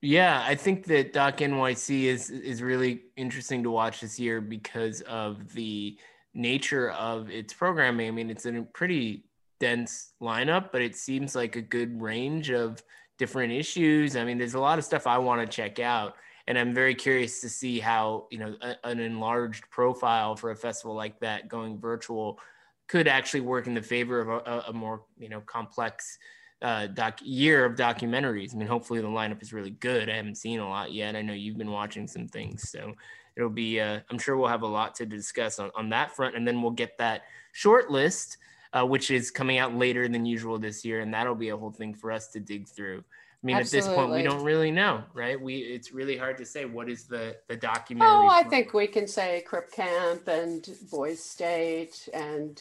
Yeah, 0.00 0.44
I 0.46 0.54
think 0.54 0.84
that 0.86 1.12
Doc 1.12 1.38
NYC 1.38 2.04
is 2.04 2.30
is 2.30 2.62
really 2.62 3.02
interesting 3.16 3.64
to 3.64 3.70
watch 3.70 4.00
this 4.00 4.18
year 4.18 4.40
because 4.40 5.00
of 5.02 5.52
the 5.54 5.98
nature 6.34 6.90
of 6.92 7.30
its 7.30 7.52
programming. 7.52 8.06
I 8.06 8.10
mean, 8.12 8.30
it's 8.30 8.46
a 8.46 8.64
pretty 8.72 9.24
dense 9.58 10.12
lineup, 10.22 10.70
but 10.70 10.82
it 10.82 10.94
seems 10.94 11.34
like 11.34 11.56
a 11.56 11.62
good 11.62 12.00
range 12.00 12.50
of 12.50 12.80
different 13.18 13.52
issues. 13.52 14.14
I 14.14 14.24
mean, 14.24 14.38
there's 14.38 14.54
a 14.54 14.60
lot 14.60 14.78
of 14.78 14.84
stuff 14.84 15.08
I 15.08 15.18
want 15.18 15.40
to 15.40 15.48
check 15.48 15.80
out, 15.80 16.14
and 16.46 16.56
I'm 16.56 16.72
very 16.72 16.94
curious 16.94 17.40
to 17.40 17.48
see 17.48 17.80
how 17.80 18.28
you 18.30 18.38
know 18.38 18.54
a, 18.62 18.76
an 18.84 19.00
enlarged 19.00 19.68
profile 19.68 20.36
for 20.36 20.52
a 20.52 20.56
festival 20.56 20.94
like 20.94 21.18
that 21.20 21.48
going 21.48 21.76
virtual 21.80 22.38
could 22.86 23.08
actually 23.08 23.40
work 23.40 23.66
in 23.66 23.74
the 23.74 23.82
favor 23.82 24.20
of 24.20 24.28
a, 24.28 24.64
a 24.68 24.72
more 24.72 25.02
you 25.18 25.28
know 25.28 25.40
complex 25.40 26.18
uh, 26.62 26.86
doc 26.88 27.18
year 27.22 27.64
of 27.64 27.76
documentaries. 27.76 28.54
I 28.54 28.58
mean, 28.58 28.68
hopefully 28.68 29.00
the 29.00 29.08
lineup 29.08 29.42
is 29.42 29.52
really 29.52 29.70
good. 29.70 30.08
I 30.10 30.16
haven't 30.16 30.36
seen 30.36 30.60
a 30.60 30.68
lot 30.68 30.92
yet. 30.92 31.16
I 31.16 31.22
know 31.22 31.32
you've 31.32 31.58
been 31.58 31.70
watching 31.70 32.06
some 32.06 32.28
things, 32.28 32.70
so 32.70 32.94
it'll 33.36 33.48
be. 33.50 33.80
Uh, 33.80 34.00
I'm 34.10 34.18
sure 34.18 34.36
we'll 34.36 34.48
have 34.48 34.62
a 34.62 34.66
lot 34.66 34.94
to 34.96 35.06
discuss 35.06 35.58
on 35.58 35.70
on 35.74 35.88
that 35.90 36.14
front, 36.14 36.36
and 36.36 36.46
then 36.46 36.62
we'll 36.62 36.72
get 36.72 36.98
that 36.98 37.22
short 37.52 37.90
list 37.90 38.38
uh, 38.72 38.84
which 38.84 39.10
is 39.10 39.30
coming 39.30 39.58
out 39.58 39.74
later 39.74 40.08
than 40.08 40.26
usual 40.26 40.58
this 40.58 40.84
year, 40.84 41.00
and 41.00 41.12
that'll 41.12 41.34
be 41.34 41.48
a 41.50 41.56
whole 41.56 41.70
thing 41.70 41.94
for 41.94 42.12
us 42.12 42.28
to 42.28 42.40
dig 42.40 42.68
through. 42.68 42.98
I 42.98 43.46
mean, 43.46 43.56
Absolutely. 43.56 43.90
at 43.90 43.90
this 43.90 43.96
point, 43.96 44.12
we 44.12 44.22
don't 44.22 44.44
really 44.44 44.70
know, 44.72 45.04
right? 45.14 45.40
We 45.40 45.58
it's 45.58 45.92
really 45.92 46.16
hard 46.16 46.38
to 46.38 46.44
say 46.44 46.64
what 46.64 46.88
is 46.88 47.04
the 47.04 47.36
the 47.46 47.56
documentary. 47.56 48.12
Oh, 48.12 48.28
I 48.28 48.42
think 48.42 48.74
we 48.74 48.88
can 48.88 49.06
say 49.06 49.42
Crip 49.46 49.70
Camp 49.70 50.26
and 50.26 50.68
Boys 50.90 51.22
State 51.22 52.08
and 52.12 52.60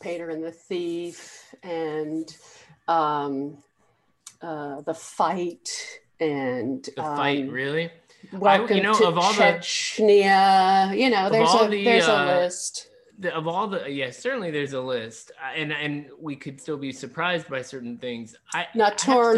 Painter 0.00 0.28
and 0.28 0.44
the 0.44 0.52
Thief 0.52 1.54
and 1.62 2.36
um, 2.88 3.58
uh, 4.42 4.80
the 4.80 4.94
Fight 4.94 6.00
and 6.18 6.84
the 6.84 7.02
Fight. 7.02 7.44
Um, 7.44 7.50
really? 7.50 7.90
Welcome 8.32 8.72
I, 8.72 8.76
you 8.76 8.82
know, 8.82 8.94
to 8.94 9.06
of 9.06 9.18
all 9.18 9.32
Chechnya. 9.32 10.90
The, 10.90 10.98
you 10.98 11.10
know, 11.10 11.30
there's 11.30 11.54
a 11.54 11.68
the, 11.68 11.84
there's 11.84 12.08
uh, 12.08 12.12
a 12.12 12.42
list 12.42 12.88
the, 13.20 13.34
of 13.34 13.48
all 13.48 13.66
the 13.66 13.90
yeah 13.90 14.10
certainly 14.10 14.50
there's 14.50 14.74
a 14.74 14.80
list 14.80 15.32
uh, 15.42 15.52
and 15.54 15.72
and 15.72 16.06
we 16.20 16.36
could 16.36 16.60
still 16.60 16.76
be 16.76 16.92
surprised 16.92 17.48
by 17.48 17.62
certain 17.62 17.98
things. 17.98 18.36
I 18.54 18.66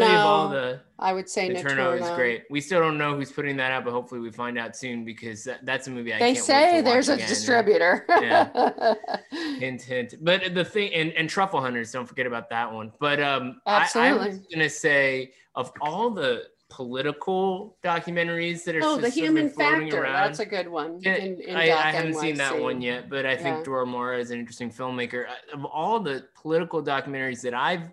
I, 0.03 0.15
all 0.17 0.49
the 0.49 0.81
I 0.99 1.13
would 1.13 1.27
say 1.27 1.49
Notturno 1.49 1.99
is 1.99 2.07
great. 2.11 2.43
We 2.49 2.61
still 2.61 2.79
don't 2.79 2.97
know 2.97 3.15
who's 3.15 3.31
putting 3.31 3.57
that 3.57 3.71
out 3.71 3.83
but 3.83 3.91
hopefully 3.91 4.21
we 4.21 4.31
find 4.31 4.57
out 4.57 4.75
soon 4.75 5.03
because 5.03 5.43
that, 5.45 5.65
that's 5.65 5.87
a 5.87 5.91
movie 5.91 6.13
I 6.13 6.19
they 6.19 6.35
say 6.35 6.81
there's 6.81 7.09
a 7.09 7.13
again. 7.13 7.27
distributor. 7.27 8.05
Yeah. 8.09 8.93
Hint 9.59 9.81
hint. 9.81 10.13
But 10.21 10.53
the 10.53 10.63
thing 10.63 10.93
and, 10.93 11.11
and 11.13 11.27
truffle 11.27 11.59
hunters 11.59 11.91
don't 11.91 12.05
forget 12.05 12.27
about 12.27 12.49
that 12.51 12.71
one. 12.71 12.91
But 12.99 13.21
um 13.21 13.61
Absolutely. 13.65 14.19
I, 14.19 14.23
I 14.23 14.27
was 14.27 14.39
gonna 14.53 14.69
say 14.69 15.31
of 15.55 15.71
all 15.81 16.11
the 16.11 16.43
political 16.71 17.77
documentaries 17.83 18.63
that 18.63 18.77
are 18.77 18.79
oh 18.81 18.97
the 18.97 19.09
human 19.09 19.49
factor 19.49 20.03
around. 20.03 20.13
that's 20.13 20.39
a 20.39 20.45
good 20.45 20.69
one 20.69 21.01
eh, 21.03 21.15
in, 21.15 21.41
in 21.41 21.55
I, 21.55 21.63
I, 21.63 21.91
haven't 21.91 22.13
NYC. 22.13 22.21
seen 22.21 22.35
that 22.35 22.57
one 22.57 22.81
yet 22.81 23.09
but 23.09 23.25
i 23.25 23.35
think 23.35 23.57
yeah. 23.57 23.63
Dror 23.63 23.85
Moreh 23.85 24.19
is 24.19 24.31
an 24.31 24.39
interesting 24.39 24.71
filmmaker 24.71 25.25
of 25.53 25.65
all 25.65 25.99
the 25.99 26.23
political 26.41 26.81
documentaries 26.81 27.41
that 27.41 27.53
i've 27.53 27.83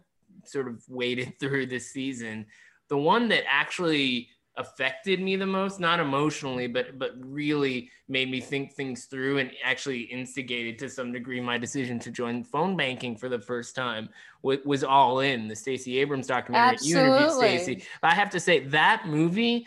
sort 0.45 0.69
of 0.69 0.81
waded 0.89 1.35
through 1.41 1.67
this 1.67 1.91
season 1.91 2.47
the 2.89 2.97
one 2.97 3.29
that 3.29 3.43
actually 3.49 4.29
affected 4.59 5.21
me 5.21 5.37
the 5.37 5.47
most 5.47 5.81
not 5.81 6.01
emotionally 6.01 6.67
but 6.67 6.99
but 6.99 7.13
really 7.19 7.91
made 8.09 8.31
me 8.31 8.41
think 8.41 8.73
things 8.73 9.05
through 9.05 9.39
and 9.39 9.51
actually 9.65 10.01
instigated 10.01 10.79
to 10.79 10.89
some 10.91 11.13
degree 11.13 11.41
my 11.41 11.57
decision 11.57 11.99
to 11.99 12.11
join 12.11 12.43
phone 12.43 12.77
banking 12.77 13.17
for 13.17 13.29
the 13.29 13.39
first 13.39 13.75
time 13.75 14.09
was, 14.43 14.59
was 14.65 14.85
all 14.85 15.21
in 15.21 15.49
the 15.49 15.57
Stacey 15.57 15.99
Abrams 15.99 16.27
documentary 16.27 16.75
Absolutely. 16.75 17.01
you 17.01 17.15
interviewed 17.15 17.33
Stacey 17.33 17.85
I 18.03 18.15
have 18.15 18.31
to 18.31 18.41
say 18.41 18.61
that 18.67 19.05
movie 19.07 19.67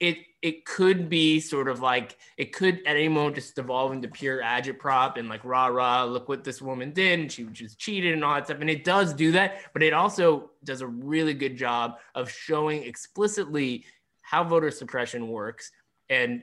it 0.00 0.16
it 0.42 0.64
could 0.64 1.10
be 1.10 1.38
sort 1.38 1.68
of 1.68 1.80
like 1.80 2.16
it 2.38 2.52
could 2.52 2.76
at 2.86 2.96
any 2.96 3.08
moment 3.08 3.34
just 3.34 3.58
evolve 3.58 3.92
into 3.92 4.08
pure 4.08 4.42
agitprop 4.42 5.18
and 5.18 5.28
like 5.28 5.44
rah 5.44 5.66
rah 5.66 6.04
look 6.04 6.28
what 6.28 6.42
this 6.42 6.62
woman 6.62 6.92
did 6.92 7.20
and 7.20 7.30
she 7.30 7.44
just 7.44 7.78
cheated 7.78 8.14
and 8.14 8.24
all 8.24 8.34
that 8.34 8.46
stuff 8.46 8.60
and 8.60 8.70
it 8.70 8.82
does 8.82 9.12
do 9.12 9.32
that 9.32 9.60
but 9.74 9.82
it 9.82 9.92
also 9.92 10.50
does 10.64 10.80
a 10.80 10.86
really 10.86 11.34
good 11.34 11.56
job 11.56 11.98
of 12.14 12.30
showing 12.30 12.82
explicitly 12.82 13.84
how 14.30 14.44
voter 14.44 14.70
suppression 14.70 15.28
works 15.28 15.72
and 16.08 16.40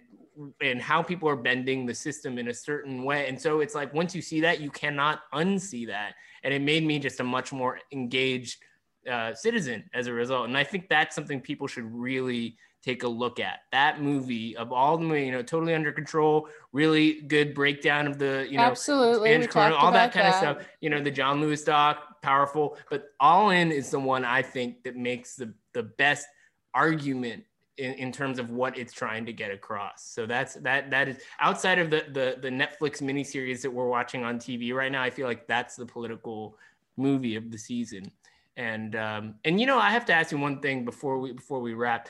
and 0.62 0.82
how 0.82 1.02
people 1.02 1.28
are 1.30 1.38
bending 1.38 1.86
the 1.86 1.95
system 1.95 2.38
in 2.38 2.50
a 2.50 2.54
certain 2.54 3.04
way. 3.04 3.28
And 3.28 3.41
so 3.41 3.62
it's 3.62 3.73
like 3.73 3.93
once 3.93 4.13
you 4.13 4.21
see 4.21 4.41
that, 4.41 4.60
you 4.60 4.69
cannot 4.69 5.21
unsee 5.34 5.88
that. 5.88 6.13
And 6.43 6.54
it 6.54 6.62
made 6.62 6.86
me 6.86 7.00
just 7.00 7.21
a 7.21 7.23
much 7.23 7.52
more 7.52 7.80
engaged 7.91 8.62
uh, 9.10 9.34
citizen 9.34 9.89
as 9.93 10.08
a 10.08 10.13
result. 10.13 10.47
And 10.47 10.58
I 10.58 10.63
think 10.63 10.89
that's 10.89 11.15
something 11.15 11.39
people 11.39 11.65
should 11.65 11.91
really 11.91 12.58
take 12.84 13.04
a 13.04 13.08
look 13.08 13.39
at. 13.39 13.62
That 13.71 14.02
movie 14.02 14.56
of 14.58 14.71
all 14.71 14.97
the 14.97 15.06
you 15.19 15.32
know, 15.32 15.41
totally 15.41 15.73
under 15.73 15.93
control, 15.93 16.50
really 16.73 17.21
good 17.21 17.56
breakdown 17.56 18.06
of 18.06 18.19
the 18.19 18.47
you 18.50 18.58
know, 18.58 18.63
absolutely, 18.63 19.30
Spanish 19.30 19.56
all 19.56 19.91
that 19.93 20.12
kind 20.12 20.26
that. 20.26 20.34
of 20.34 20.62
stuff. 20.62 20.67
You 20.82 20.89
know, 20.89 21.02
the 21.02 21.10
John 21.10 21.39
Lewis 21.41 21.63
doc, 21.63 22.21
powerful. 22.21 22.78
But 22.89 23.06
All 23.19 23.50
In 23.50 23.71
is 23.71 23.89
the 23.89 24.00
one 24.00 24.26
I 24.26 24.41
think 24.41 24.84
that 24.84 24.97
makes 24.97 25.36
the 25.36 25.54
the 25.73 25.84
best 25.84 26.28
argument 26.73 27.43
in, 27.78 27.94
in 27.94 28.12
terms 28.12 28.40
of 28.40 28.50
what 28.50 28.78
it's 28.78 28.94
trying 28.94 29.26
to 29.26 29.34
get 29.34 29.52
across. 29.52 30.04
So 30.04 30.26
that's 30.26 30.56
that 30.56 30.90
that 30.92 31.08
is 31.08 31.20
outside 31.40 31.80
of 31.80 31.90
the 31.90 32.06
the 32.12 32.38
the 32.42 32.50
Netflix 32.50 33.02
miniseries 33.02 33.62
that 33.62 33.72
we're 33.72 33.88
watching 33.88 34.24
on 34.24 34.40
TV 34.40 34.74
right 34.74 34.92
now. 34.92 35.04
I 35.04 35.10
feel 35.10 35.28
like 35.28 35.48
that's 35.48 35.76
the 35.76 35.86
political 35.86 36.58
movie 36.98 37.36
of 37.36 37.52
the 37.52 37.58
season. 37.58 38.12
And 38.58 38.96
um, 38.96 39.36
and 39.46 39.60
you 39.60 39.68
know, 39.68 39.78
I 39.78 39.92
have 39.92 40.06
to 40.06 40.13
ask 40.13 40.32
you 40.32 40.40
one 40.40 40.60
thing 40.60 40.84
before 40.84 41.20
we 41.20 41.32
before 41.34 41.62
we 41.62 41.74
wrap. 41.74 42.10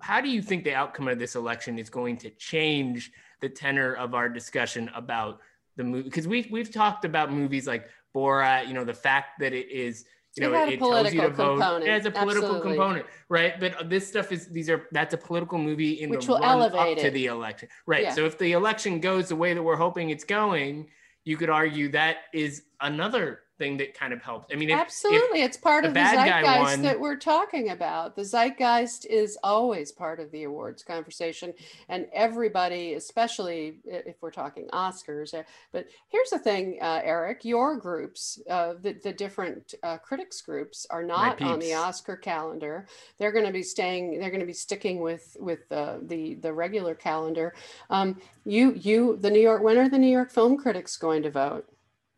How 0.00 0.20
do 0.20 0.28
you 0.28 0.42
think 0.42 0.64
the 0.64 0.74
outcome 0.74 1.08
of 1.08 1.18
this 1.18 1.34
election 1.34 1.78
is 1.78 1.88
going 1.90 2.18
to 2.18 2.30
change 2.30 3.10
the 3.40 3.48
tenor 3.48 3.94
of 3.94 4.14
our 4.14 4.28
discussion 4.28 4.90
about 4.94 5.40
the 5.76 5.84
movie? 5.84 6.04
Because 6.04 6.28
we've 6.28 6.50
we've 6.50 6.72
talked 6.72 7.04
about 7.04 7.32
movies 7.32 7.66
like 7.66 7.88
Borat. 8.14 8.68
You 8.68 8.74
know, 8.74 8.84
the 8.84 8.94
fact 8.94 9.40
that 9.40 9.52
it 9.52 9.70
is 9.70 10.04
you 10.36 10.48
know, 10.48 10.54
it, 10.64 10.74
it 10.74 10.78
tells 10.78 11.12
you 11.12 11.20
to 11.20 11.28
vote. 11.28 11.58
Component. 11.58 11.86
Yeah, 11.86 11.96
it's 11.96 12.06
a 12.06 12.10
political 12.10 12.48
Absolutely. 12.48 12.76
component, 12.76 13.06
right? 13.28 13.60
But 13.60 13.74
uh, 13.74 13.82
this 13.82 14.08
stuff 14.08 14.32
is 14.32 14.46
these 14.48 14.70
are 14.70 14.88
that's 14.92 15.12
a 15.12 15.18
political 15.18 15.58
movie 15.58 16.00
in 16.00 16.10
Which 16.10 16.26
the 16.26 16.34
run 16.34 16.62
up 16.62 16.72
it. 16.74 16.98
to 16.98 17.10
the 17.10 17.26
election, 17.26 17.68
right? 17.86 18.04
Yeah. 18.04 18.14
So 18.14 18.24
if 18.24 18.38
the 18.38 18.52
election 18.52 19.00
goes 19.00 19.28
the 19.28 19.36
way 19.36 19.52
that 19.52 19.62
we're 19.62 19.76
hoping 19.76 20.10
it's 20.10 20.24
going, 20.24 20.88
you 21.24 21.36
could 21.36 21.50
argue 21.50 21.90
that 21.90 22.18
is 22.32 22.62
another 22.80 23.40
thing 23.62 23.76
that 23.76 23.94
kind 23.94 24.12
of 24.12 24.20
helped. 24.20 24.52
I 24.52 24.56
mean, 24.56 24.70
if, 24.70 24.78
absolutely, 24.78 25.42
if 25.42 25.50
it's 25.50 25.56
part 25.56 25.84
of 25.84 25.94
the 25.94 26.00
zeitgeist 26.00 26.60
won, 26.60 26.82
that 26.82 26.98
we're 26.98 27.16
talking 27.16 27.70
about. 27.70 28.16
The 28.16 28.24
zeitgeist 28.24 29.06
is 29.06 29.38
always 29.44 29.92
part 29.92 30.18
of 30.18 30.32
the 30.32 30.42
awards 30.44 30.82
conversation, 30.82 31.54
and 31.88 32.06
everybody, 32.12 32.94
especially 32.94 33.78
if 33.84 34.16
we're 34.20 34.32
talking 34.32 34.66
Oscars. 34.72 35.32
Uh, 35.32 35.44
but 35.70 35.86
here's 36.08 36.30
the 36.30 36.40
thing, 36.40 36.78
uh, 36.82 37.00
Eric: 37.04 37.44
your 37.44 37.76
groups, 37.76 38.40
uh, 38.50 38.74
the 38.80 38.94
the 38.94 39.12
different 39.12 39.74
uh, 39.84 39.98
critics 39.98 40.42
groups, 40.42 40.84
are 40.90 41.04
not 41.04 41.40
on 41.40 41.60
the 41.60 41.74
Oscar 41.74 42.16
calendar. 42.16 42.88
They're 43.18 43.32
going 43.32 43.46
to 43.46 43.52
be 43.52 43.62
staying. 43.62 44.18
They're 44.18 44.30
going 44.30 44.40
to 44.40 44.46
be 44.46 44.52
sticking 44.52 45.00
with 45.00 45.36
with 45.38 45.68
the 45.68 46.00
the, 46.02 46.34
the 46.34 46.52
regular 46.52 46.96
calendar. 46.96 47.54
Um, 47.90 48.20
you 48.44 48.72
you 48.74 49.18
the 49.20 49.30
New 49.30 49.40
York 49.40 49.62
When 49.62 49.78
are 49.78 49.88
the 49.88 49.98
New 49.98 50.10
York 50.10 50.32
Film 50.32 50.56
Critics 50.56 50.96
going 50.96 51.22
to 51.22 51.30
vote. 51.30 51.68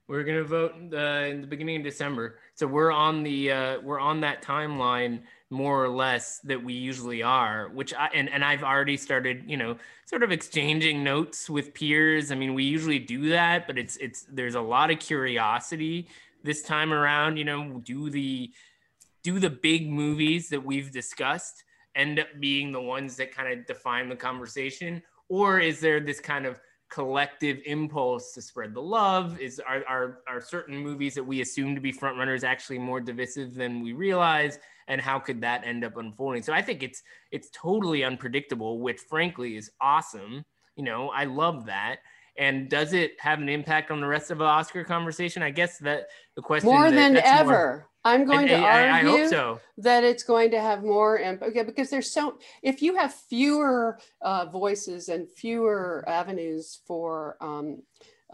We're 0.07 0.25
gonna 0.25 0.45
vote 0.45 0.75
uh, 0.93 1.27
in 1.31 1.41
the 1.41 1.47
beginning 1.47 1.77
of 1.79 1.83
December, 1.83 2.39
so 2.55 2.67
we're 2.67 2.91
on 2.91 3.23
the 3.23 3.51
uh, 3.51 3.81
we're 3.81 3.99
on 3.99 4.21
that 4.21 4.43
timeline 4.43 5.23
more 5.49 5.83
or 5.83 5.89
less 5.89 6.41
that 6.41 6.63
we 6.63 6.75
usually 6.75 7.23
are. 7.23 7.71
Which 7.71 7.95
I 7.95 8.11
and 8.13 8.29
and 8.29 8.45
I've 8.45 8.63
already 8.63 8.99
started, 8.99 9.45
you 9.47 9.57
know, 9.57 9.79
sort 10.05 10.23
of 10.23 10.31
exchanging 10.31 11.03
notes 11.03 11.49
with 11.49 11.73
peers. 11.73 12.31
I 12.31 12.35
mean, 12.35 12.53
we 12.53 12.65
usually 12.65 12.99
do 12.99 13.31
that, 13.31 13.67
but 13.67 13.79
it's 13.79 13.97
it's 13.97 14.27
there's 14.31 14.57
a 14.57 14.61
lot 14.61 14.91
of 14.91 14.99
curiosity 14.99 16.09
this 16.43 16.61
time 16.61 16.93
around. 16.93 17.39
You 17.39 17.45
know, 17.45 17.81
do 17.83 18.11
the 18.11 18.53
do 19.23 19.39
the 19.39 19.49
big 19.49 19.89
movies 19.89 20.51
that 20.51 20.63
we've 20.63 20.91
discussed 20.91 21.65
end 21.95 22.19
up 22.19 22.29
being 22.41 22.73
the 22.73 22.81
ones 22.81 23.17
that 23.17 23.35
kind 23.35 23.59
of 23.59 23.67
define 23.67 24.11
the 24.11 24.17
conversation, 24.17 25.03
or 25.31 25.61
is 25.61 25.81
there 25.81 25.99
this 26.01 26.21
kind 26.21 26.45
of 26.45 26.61
collective 26.95 27.61
impulse 27.67 28.33
to 28.33 28.41
spread 28.41 28.73
the 28.73 28.81
love? 28.81 29.41
Is 29.41 29.61
are, 29.61 29.83
are 29.89 30.19
are 30.29 30.41
certain 30.41 30.79
movies 30.79 31.15
that 31.15 31.25
we 31.25 31.41
assume 31.41 31.75
to 31.75 31.81
be 31.81 31.93
frontrunners 31.93 32.45
actually 32.45 32.79
more 32.79 33.01
divisive 33.01 33.55
than 33.55 33.83
we 33.83 33.93
realize? 33.93 34.59
And 34.87 35.01
how 35.01 35.19
could 35.19 35.41
that 35.41 35.67
end 35.67 35.83
up 35.85 35.97
unfolding? 35.97 36.43
So 36.43 36.53
I 36.53 36.63
think 36.63 36.83
it's 36.83 37.03
it's 37.33 37.51
totally 37.51 38.05
unpredictable, 38.05 38.79
which 38.79 39.01
frankly 39.01 39.57
is 39.57 39.71
awesome. 39.81 40.45
You 40.77 40.85
know, 40.85 41.11
I 41.11 41.25
love 41.25 41.67
that. 41.67 41.97
And 42.37 42.69
does 42.69 42.93
it 42.93 43.13
have 43.19 43.41
an 43.41 43.49
impact 43.49 43.91
on 43.91 44.01
the 44.01 44.07
rest 44.07 44.31
of 44.31 44.39
the 44.39 44.45
Oscar 44.45 44.85
conversation? 44.85 45.43
I 45.43 45.51
guess 45.51 45.79
that 45.79 46.07
the 46.37 46.43
question 46.43 46.71
more 46.71 46.91
that, 46.91 46.97
than 46.97 47.17
ever. 47.17 47.51
More, 47.51 47.89
I'm 48.05 48.27
going 48.27 48.49
and, 48.49 48.49
to 48.49 48.57
I, 48.57 49.03
argue 49.03 49.29
so. 49.29 49.61
that 49.79 50.05
it's 50.05 50.23
going 50.23 50.51
to 50.51 50.61
have 50.61 50.85
more 50.85 51.19
impact 51.19 51.55
because 51.67 51.89
there's 51.89 52.11
so 52.11 52.39
if 52.63 52.83
you 52.83 52.97
have 52.97 53.15
fewer 53.15 53.99
uh, 54.21 54.47
voices 54.47 55.09
and 55.09 55.29
fewer 55.31 56.05
avenues 56.07 56.81
for 56.87 57.37
um, 57.41 57.83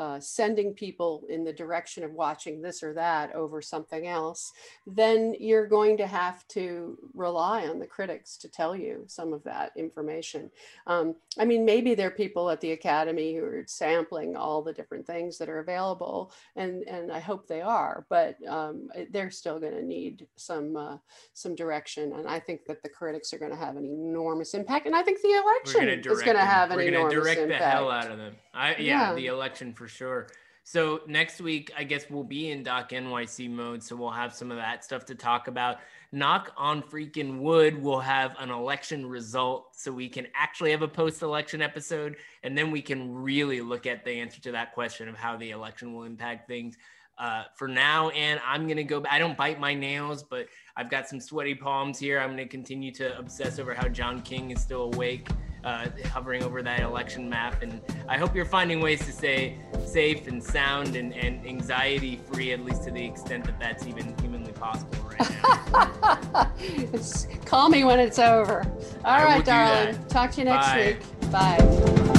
uh, 0.01 0.19
sending 0.19 0.73
people 0.73 1.25
in 1.29 1.45
the 1.45 1.53
direction 1.53 2.03
of 2.03 2.11
watching 2.13 2.63
this 2.63 2.83
or 2.83 2.95
that 2.95 3.35
over 3.35 3.61
something 3.61 4.07
else, 4.07 4.51
then 4.87 5.35
you're 5.39 5.67
going 5.67 5.95
to 5.99 6.07
have 6.07 6.49
to 6.49 6.97
rely 7.13 7.67
on 7.67 7.79
the 7.79 7.87
critics 7.87 8.39
to 8.39 8.49
tell 8.49 8.75
you 8.75 9.05
some 9.09 9.35
of 9.35 9.43
that 9.45 9.73
information. 9.77 10.51
Um, 10.87 11.17
I 11.39 11.45
mean, 11.45 11.67
maybe 11.67 11.95
there 11.95 12.09
are 12.09 12.23
people 12.25 12.49
at 12.49 12.63
the 12.63 12.73
Academy 12.73 13.35
who 13.35 13.45
are 13.45 13.65
sampling 13.67 14.37
all 14.37 14.63
the 14.63 14.73
different 14.73 15.07
things 15.07 15.37
that 15.37 15.51
are 15.51 15.59
available, 15.59 16.33
and, 16.57 16.83
and 16.89 17.13
I 17.13 17.19
hope 17.19 17.47
they 17.47 17.61
are, 17.61 18.07
but 18.09 18.37
um, 18.49 18.89
they're 19.11 19.31
still 19.31 19.61
going 19.61 19.75
to 19.75 19.85
need 19.85 20.27
some, 20.37 20.79
uh, 20.79 20.97
some 21.35 21.55
direction. 21.55 22.15
And 22.15 22.27
I 22.27 22.41
think 22.41 22.65
that 22.69 22.83
the 22.83 22.89
critics 22.89 23.35
are 23.35 23.39
going 23.39 23.53
to 23.53 23.65
have 23.67 23.77
an 23.77 23.85
enormous 23.85 24.55
impact. 24.55 24.87
And 24.87 24.97
I 24.97 25.03
think 25.03 25.21
the 25.21 25.43
election 25.45 25.91
is 25.91 26.23
going 26.23 26.39
to 26.39 26.43
have 26.43 26.71
an 26.71 26.81
enormous 26.81 26.81
impact. 26.81 26.87
We're 26.87 26.89
enormous 26.89 27.15
direct 27.15 27.41
impact. 27.43 27.61
the 27.61 27.69
hell 27.69 27.91
out 27.91 28.11
of 28.11 28.17
them. 28.17 28.37
I, 28.55 28.71
yeah, 28.77 29.11
Yeah. 29.11 29.15
the 29.15 29.27
election 29.27 29.75
for 29.75 29.90
sure. 29.91 30.29
So 30.63 31.01
next 31.07 31.41
week, 31.41 31.73
I 31.77 31.85
guess 31.85 32.05
we'll 32.09 32.23
be 32.23 32.51
in 32.51 32.63
Doc 32.63 32.91
NYC 32.91 33.51
mode, 33.51 33.83
so 33.83 33.97
we'll 33.97 34.11
have 34.11 34.33
some 34.33 34.51
of 34.51 34.57
that 34.57 34.85
stuff 34.85 35.05
to 35.07 35.15
talk 35.15 35.49
about. 35.49 35.79
Knock 36.13 36.53
on 36.57 36.83
freaking 36.83 37.41
wood, 37.41 37.83
we'll 37.83 38.01
have 38.01 38.37
an 38.39 38.51
election 38.51 39.07
result, 39.07 39.69
so 39.73 39.91
we 39.91 40.09
can 40.09 40.27
actually 40.35 40.71
have 40.71 40.83
a 40.83 40.89
post-election 40.89 41.63
episode, 41.63 42.17
and 42.43 42.57
then 42.57 42.71
we 42.71 42.83
can 42.83 43.13
really 43.13 43.61
look 43.61 43.87
at 43.87 44.05
the 44.05 44.13
answer 44.13 44.41
to 44.43 44.53
that 44.53 44.73
question 44.73 45.09
of 45.09 45.17
how 45.17 45.37
the 45.37 45.51
election 45.51 45.93
will 45.95 46.05
impact 46.05 46.47
things. 46.47 46.77
Uh, 47.19 47.45
for 47.55 47.69
now, 47.69 48.09
and 48.11 48.41
I'm 48.47 48.67
gonna 48.67 48.83
go. 48.83 49.05
I 49.11 49.19
don't 49.19 49.37
bite 49.37 49.61
my 49.61 49.75
nails, 49.75 50.23
but 50.23 50.47
I've 50.75 50.89
got 50.89 51.07
some 51.07 51.21
sweaty 51.21 51.55
palms 51.55 51.99
here. 51.99 52.19
I'm 52.19 52.31
gonna 52.31 52.47
continue 52.47 52.93
to 52.93 53.19
obsess 53.19 53.59
over 53.59 53.75
how 53.75 53.89
John 53.89 54.23
King 54.23 54.53
is 54.53 54.63
still 54.63 54.91
awake 54.95 55.29
uh, 55.65 55.89
hovering 56.07 56.43
over 56.43 56.63
that 56.63 56.81
election 56.81 57.29
map. 57.29 57.63
And 57.63 57.81
I 58.09 58.19
hope 58.19 58.35
you're 58.35 58.45
finding 58.45 58.81
ways 58.81 59.05
to 59.07 59.13
stay 59.13 59.59
safe 59.85 60.27
and 60.29 60.43
sound 60.43 60.97
and, 60.97 61.13
and 61.15 61.47
anxiety 61.47 62.21
free, 62.33 62.53
at 62.53 62.61
least 62.65 62.85
to 62.85 62.91
the 62.91 63.05
extent 63.05 63.45
that 63.45 63.59
that's 63.59 63.87
even 63.87 64.15
humanly 64.21 64.53
possible 64.53 64.99
right 65.19 65.43
now. 65.43 66.53
It's- 66.61 67.27
Call 67.45 67.69
me 67.69 67.85
when 67.85 67.99
it's 67.99 68.19
over. 68.19 68.63
All 69.05 69.11
I 69.13 69.25
right, 69.25 69.45
darling. 69.45 69.99
Talk 70.09 70.31
to 70.33 70.39
you 70.39 70.45
next 70.45 70.67
Bye. 70.67 70.97
week. 70.99 71.31
Bye. 71.33 72.17